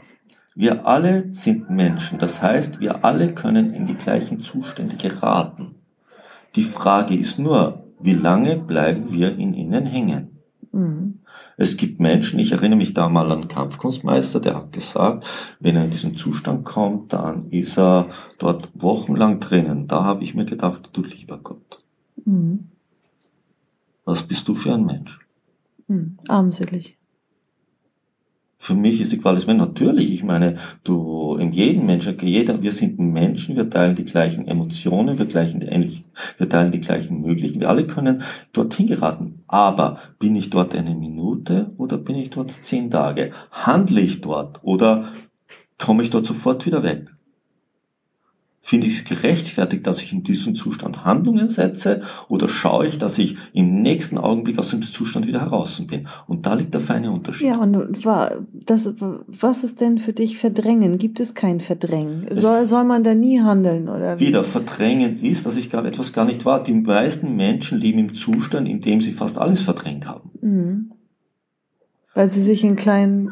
wir 0.54 0.86
alle 0.86 1.34
sind 1.34 1.70
Menschen. 1.70 2.20
Das 2.20 2.42
heißt, 2.42 2.82
wir 2.82 3.06
alle 3.06 3.34
können 3.34 3.74
in 3.74 3.88
die 3.88 3.96
gleichen 3.96 4.42
Zustände 4.42 4.98
geraten. 4.98 5.76
Die 6.56 6.64
Frage 6.64 7.16
ist 7.16 7.40
nur, 7.40 7.86
wie 8.02 8.14
lange 8.14 8.58
bleiben 8.58 9.14
wir 9.14 9.38
in 9.38 9.54
ihnen 9.54 9.86
hängen? 9.86 10.31
Mhm. 10.72 11.20
Es 11.58 11.76
gibt 11.78 12.00
Menschen, 12.00 12.40
ich 12.40 12.52
erinnere 12.52 12.78
mich 12.78 12.94
da 12.94 13.10
mal 13.10 13.32
an 13.32 13.40
einen 13.40 13.48
Kampfkunstmeister, 13.48 14.40
der 14.40 14.56
hat 14.56 14.72
gesagt, 14.72 15.26
wenn 15.60 15.76
er 15.76 15.86
in 15.86 15.92
diesen 15.92 16.16
Zustand 16.16 16.64
kommt, 16.64 17.14
dann 17.14 17.50
ist 17.52 17.78
er 17.78 18.10
dort 18.40 18.70
wochenlang 18.74 19.40
drinnen. 19.40 19.88
Da 19.88 20.04
habe 20.04 20.24
ich 20.24 20.34
mir 20.34 20.46
gedacht, 20.46 20.90
du 20.94 21.04
lieber 21.04 21.38
Gott. 21.38 21.84
Mhm. 22.26 22.70
Was 24.06 24.24
bist 24.24 24.48
du 24.48 24.56
für 24.56 24.74
ein 24.74 24.86
Mensch? 24.86 25.20
Mhm. 25.88 26.18
Armselig 26.28 26.98
für 28.62 28.76
mich 28.76 29.02
ist 29.02 29.12
Equalismus 29.12 29.56
natürlich. 29.56 30.14
Ich 30.14 30.24
meine, 30.24 30.58
du, 30.84 31.36
in 31.40 31.52
jedem 31.52 31.88
Menschen, 31.88 32.16
jeder, 32.22 32.62
wir 32.62 32.72
sind 32.72 33.00
Menschen, 33.00 33.56
wir 33.56 33.68
teilen 33.68 33.96
die 33.96 34.06
gleichen 34.06 34.48
Emotionen, 34.48 35.18
wir, 35.18 35.26
gleichen 35.26 35.60
die 35.60 35.66
ähnlichen, 35.66 36.06
wir 36.38 36.48
teilen 36.48 36.72
die 36.72 36.80
gleichen 36.80 37.22
Möglichen. 37.22 37.60
Wir 37.60 37.70
alle 37.70 37.88
können 37.88 38.22
dorthin 38.54 38.86
geraten. 38.86 39.44
Aber 39.48 39.98
bin 40.20 40.36
ich 40.36 40.52
dort 40.52 40.76
eine 40.76 40.94
Minute 40.94 41.72
oder 41.78 41.98
bin 41.98 42.16
ich 42.18 42.30
dort 42.30 42.52
zehn 42.52 42.92
Tage? 42.92 43.32
Handle 43.50 44.00
ich 44.00 44.22
dort 44.22 44.60
oder 44.62 45.06
komme 45.80 46.04
ich 46.04 46.12
dort 46.12 46.28
sofort 46.28 46.64
wieder 46.68 46.84
weg? 46.84 47.08
Finde 48.64 48.86
ich 48.86 49.00
es 49.00 49.06
gerechtfertigt, 49.06 49.88
dass 49.88 50.04
ich 50.04 50.14
in 50.14 50.22
diesem 50.22 50.54
Zustand 50.54 51.04
Handlungen 51.04 51.50
setze 51.50 52.02
oder 52.30 52.48
schaue 52.48 52.86
ich, 52.86 53.00
dass 53.00 53.18
ich 53.18 53.36
im 53.54 53.82
nächsten 53.82 54.20
Augenblick 54.20 54.60
aus 54.60 54.70
dem 54.70 54.84
Zustand 54.84 55.26
wieder 55.26 55.42
heraus 55.42 55.82
bin? 55.88 56.08
Und 56.28 56.46
da 56.46 56.54
liegt 56.54 56.76
der 56.76 56.82
feine 56.82 57.12
Unterschied. 57.12 57.48
Ja, 57.48 57.58
und 57.58 57.98
das, 58.54 58.94
was 59.28 59.64
ist 59.64 59.82
denn 59.82 59.98
für 59.98 60.14
dich 60.14 60.38
Verdrängen? 60.38 61.00
Gibt 61.00 61.20
es 61.20 61.34
kein 61.34 61.60
Verdrängen? 61.60 62.28
Soll, 62.36 62.68
soll 62.68 62.84
man 62.84 63.04
da 63.04 63.16
nie 63.16 63.42
handeln? 63.42 63.90
Oder 63.90 64.20
wie? 64.20 64.28
Wieder, 64.28 64.44
Verdrängen 64.44 65.24
ist, 65.24 65.48
dass 65.48 65.58
ich 65.58 65.72
gar 65.72 65.84
etwas 65.84 66.14
gar 66.14 66.26
nicht 66.26 66.46
war. 66.46 66.64
Die 66.64 66.74
meisten 66.74 67.36
Menschen 67.36 67.80
leben 67.80 67.98
im 67.98 68.14
Zustand, 68.14 68.70
in 68.70 68.80
dem 68.80 69.02
sie 69.02 69.12
fast 69.12 69.40
alles 69.40 69.64
verdrängt 69.64 70.06
haben. 70.08 70.30
Mhm. 70.40 70.92
Weil 72.14 72.28
sie 72.28 72.42
sich 72.42 72.64
in 72.64 72.76
kleinen, 72.76 73.32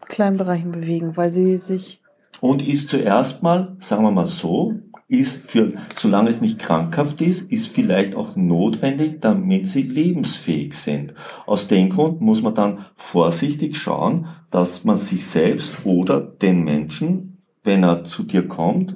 kleinen 0.00 0.36
Bereichen 0.36 0.72
bewegen, 0.72 1.16
weil 1.16 1.30
sie 1.30 1.58
sich 1.58 2.00
und 2.44 2.60
ist 2.60 2.90
zuerst 2.90 3.42
mal, 3.42 3.74
sagen 3.80 4.02
wir 4.02 4.10
mal 4.10 4.26
so, 4.26 4.74
ist 5.08 5.50
für, 5.50 5.72
solange 5.96 6.28
es 6.28 6.42
nicht 6.42 6.58
krankhaft 6.58 7.22
ist, 7.22 7.50
ist 7.50 7.68
vielleicht 7.68 8.14
auch 8.14 8.36
notwendig, 8.36 9.22
damit 9.22 9.66
sie 9.66 9.80
lebensfähig 9.80 10.74
sind. 10.74 11.14
Aus 11.46 11.68
dem 11.68 11.88
Grund 11.88 12.20
muss 12.20 12.42
man 12.42 12.54
dann 12.54 12.84
vorsichtig 12.96 13.78
schauen, 13.78 14.26
dass 14.50 14.84
man 14.84 14.98
sich 14.98 15.26
selbst 15.26 15.72
oder 15.84 16.20
den 16.20 16.64
Menschen, 16.64 17.38
wenn 17.62 17.82
er 17.82 18.04
zu 18.04 18.24
dir 18.24 18.46
kommt, 18.46 18.94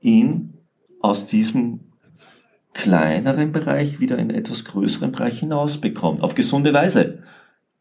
ihn 0.00 0.54
aus 1.00 1.24
diesem 1.24 1.78
kleineren 2.74 3.52
Bereich 3.52 4.00
wieder 4.00 4.18
in 4.18 4.30
etwas 4.30 4.64
größeren 4.64 5.12
Bereich 5.12 5.38
hinaus 5.38 5.78
bekommt. 5.78 6.20
Auf 6.20 6.34
gesunde 6.34 6.74
Weise. 6.74 7.22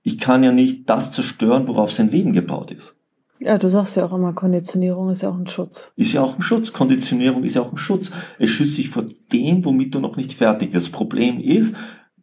Ich 0.04 0.19
kann 0.19 0.43
ja 0.43 0.52
nicht 0.52 0.88
das 0.91 1.12
zerstören, 1.12 1.67
worauf 1.67 1.91
sein 1.91 2.12
Leben 2.12 2.34
gebaut 2.34 2.69
ist. 2.69 2.95
Ja, 3.39 3.58
du 3.58 3.69
sagst 3.69 3.98
ja 3.98 4.06
auch 4.06 4.13
immer, 4.13 4.34
Konditionierung 4.34 5.10
ist 5.10 5.21
ja 5.21 5.30
auch 5.30 5.38
ein 5.38 5.48
Schutz. 5.48 5.91
Ist 5.95 6.13
ja 6.13 6.21
auch 6.21 6.36
ein 6.36 6.41
Schutz. 6.41 6.71
Konditionierung 6.71 7.43
ist 7.43 7.56
ja 7.56 7.62
auch 7.62 7.71
ein 7.71 7.78
Schutz. 7.78 8.12
Es 8.39 8.50
schützt 8.50 8.78
dich 8.78 8.89
vor 8.89 9.06
dem, 9.34 9.65
womit 9.65 9.93
du 9.93 10.00
noch 10.00 10.15
nicht 10.15 10.34
fertig 10.34 10.74
wirst. 10.74 10.88
Das 10.88 10.91
Problem 10.91 11.39
ist, 11.39 11.76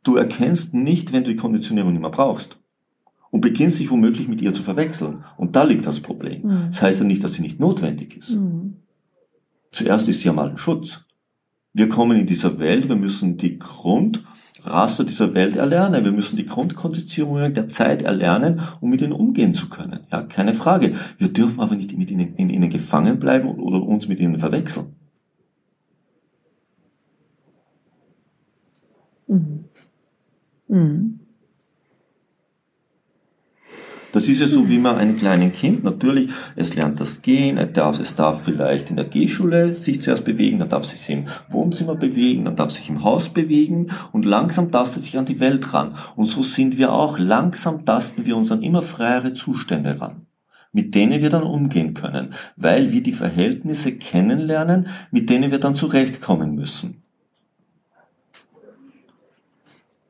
du 0.03 0.17
erkennst 0.17 0.73
nicht, 0.73 1.13
wenn 1.13 1.25
du 1.25 1.31
die 1.31 1.37
Konditionierung 1.37 1.93
nicht 1.93 2.01
mehr 2.01 2.11
brauchst. 2.11 2.59
Und 3.31 3.41
beginnst 3.41 3.79
dich 3.79 3.91
womöglich 3.91 4.29
mit 4.29 4.43
ihr 4.43 4.53
zu 4.53 4.63
verwechseln. 4.63 5.25
Und 5.37 5.57
da 5.57 5.65
liegt 5.65 5.87
das 5.87 6.01
Problem. 6.01 6.43
Mhm. 6.43 6.67
Das 6.69 6.83
heißt 6.83 7.01
ja 7.01 7.07
nicht, 7.07 7.25
dass 7.25 7.35
sie 7.35 7.43
nicht 7.43 7.61
notwendig 7.61 8.17
ist. 8.17 8.31
Mhm. 8.31 8.77
Zuerst 9.71 10.09
ist 10.09 10.21
sie 10.21 10.27
ja 10.27 10.33
mal 10.33 10.51
ein 10.51 10.59
Schutz. 10.59 11.05
Wir 11.73 11.89
kommen 11.89 12.19
in 12.19 12.27
dieser 12.27 12.59
Welt, 12.59 12.89
wir 12.89 12.97
müssen 12.97 13.39
die 13.39 13.59
Grundrasse 14.63 15.05
dieser 15.05 15.35
Welt 15.35 15.57
erlernen. 15.57 16.05
Wir 16.05 16.13
müssen 16.13 16.37
die 16.37 16.47
Grundkonditionierungen 16.47 17.55
der 17.55 17.69
Zeit 17.69 18.03
erlernen, 18.03 18.61
um 18.81 18.91
mit 18.91 19.03
ihnen 19.03 19.13
umgehen 19.13 19.55
zu 19.55 19.69
können. 19.69 20.01
Ja, 20.11 20.23
keine 20.23 20.55
Frage. 20.55 20.95
Wir 21.19 21.29
dürfen 21.29 21.61
aber 21.61 21.75
nicht 21.75 21.97
mit 21.97 22.11
ihnen, 22.11 22.35
in 22.37 22.49
ihnen 22.49 22.71
gefangen 22.71 23.19
bleiben 23.19 23.49
oder 23.49 23.83
uns 23.83 24.09
mit 24.09 24.21
ihnen 24.21 24.39
verwechseln. 24.39 24.95
Mhm. 29.27 29.65
Mhm. 30.69 31.22
Das 34.13 34.29
ist 34.29 34.41
ja 34.41 34.47
so 34.47 34.69
wie 34.69 34.79
man 34.79 34.97
einem 34.97 35.17
kleinen 35.17 35.53
Kind, 35.53 35.85
natürlich, 35.85 36.31
es 36.55 36.75
lernt 36.75 37.01
das 37.01 37.23
Gehen, 37.23 37.57
es 37.57 37.73
darf, 37.73 37.99
es 37.99 38.15
darf 38.15 38.43
vielleicht 38.45 38.91
in 38.91 38.97
der 38.97 39.07
Gehschule 39.07 39.75
sich 39.75 40.03
zuerst 40.03 40.25
bewegen, 40.25 40.59
dann 40.59 40.69
darf 40.69 40.85
es 40.85 40.91
sich 40.91 41.09
im 41.09 41.25
Wohnzimmer 41.49 41.95
bewegen, 41.95 42.45
dann 42.45 42.57
darf 42.57 42.69
es 42.69 42.77
sich 42.77 42.91
im 42.91 43.03
Haus 43.05 43.31
bewegen 43.31 43.89
und 44.13 44.27
langsam 44.27 44.71
tastet 44.71 45.05
sich 45.05 45.17
an 45.17 45.25
die 45.25 45.41
Welt 45.41 45.73
ran. 45.73 45.95
Und 46.15 46.27
so 46.27 46.43
sind 46.43 46.77
wir 46.77 46.93
auch, 46.93 47.19
langsam 47.19 47.87
tasten 47.87 48.27
wir 48.27 48.37
uns 48.37 48.53
an 48.53 48.63
immer 48.63 48.83
freiere 48.83 49.33
Zustände 49.33 50.01
ran 50.01 50.27
mit 50.75 50.95
denen 50.95 51.21
wir 51.21 51.29
dann 51.29 51.43
umgehen 51.43 51.93
können, 51.93 52.33
weil 52.57 52.93
wir 52.93 53.03
die 53.03 53.13
Verhältnisse 53.13 53.93
kennenlernen, 53.93 54.89
mit 55.11 55.29
denen 55.29 55.51
wir 55.51 55.61
dann 55.61 55.75
zurechtkommen 55.75 56.55
müssen. 56.55 57.03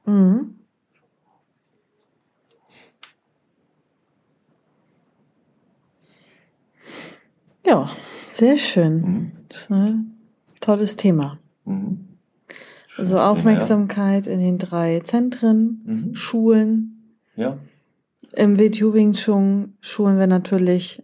Mhm. 0.06 0.54
Ja, 7.64 7.90
sehr 8.26 8.56
schön. 8.56 8.94
Mhm. 8.94 9.32
Das 9.48 9.60
ist 9.60 9.70
ein 9.70 10.14
tolles 10.60 10.96
Thema. 10.96 11.38
Mhm. 11.64 12.08
Also 12.98 13.18
Aufmerksamkeit 13.18 14.26
in 14.26 14.40
den 14.40 14.58
drei 14.58 15.00
Zentren, 15.00 15.82
mhm. 15.84 16.14
Schulen. 16.14 17.16
Ja. 17.36 17.58
Im 18.34 18.58
Wing 18.58 19.12
Chun 19.12 19.74
schulen 19.80 20.18
wir 20.18 20.26
natürlich 20.26 21.02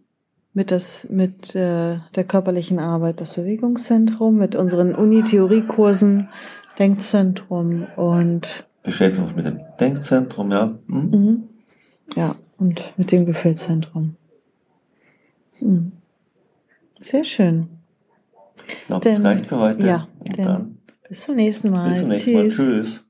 mit, 0.53 0.71
das, 0.71 1.09
mit 1.09 1.55
äh, 1.55 1.99
der 2.14 2.25
körperlichen 2.25 2.79
Arbeit 2.79 3.21
das 3.21 3.35
Bewegungszentrum, 3.35 4.37
mit 4.37 4.57
unseren 4.57 4.94
Uni-Theoriekursen, 4.94 6.29
Denkzentrum 6.79 7.87
und 7.97 8.66
beschäftigen 8.83 9.27
uns 9.27 9.37
mit 9.37 9.47
dem 9.47 9.61
Denkzentrum, 9.79 10.51
ja. 10.51 10.79
Mhm. 10.87 11.11
Mhm. 11.11 11.42
Ja, 12.14 12.35
und 12.59 12.94
mit 12.97 13.12
dem 13.12 13.27
Gefühlszentrum. 13.27 14.16
Mhm. 15.61 15.92
Sehr 17.00 17.24
schön. 17.24 17.68
Ich 18.66 18.87
glaube, 18.87 19.08
das 19.08 19.22
reicht 19.22 19.46
für 19.46 19.58
heute. 19.58 19.87
Ja, 19.87 20.08
bis 21.08 21.24
zum 21.24 21.37
nächsten 21.37 21.70
Mal. 21.70 21.88
Bis 21.90 22.00
zum 22.00 22.08
nächsten 22.08 22.30
Tschüss. 22.30 22.58
Mal. 22.58 22.66
Tschüss. 22.66 23.08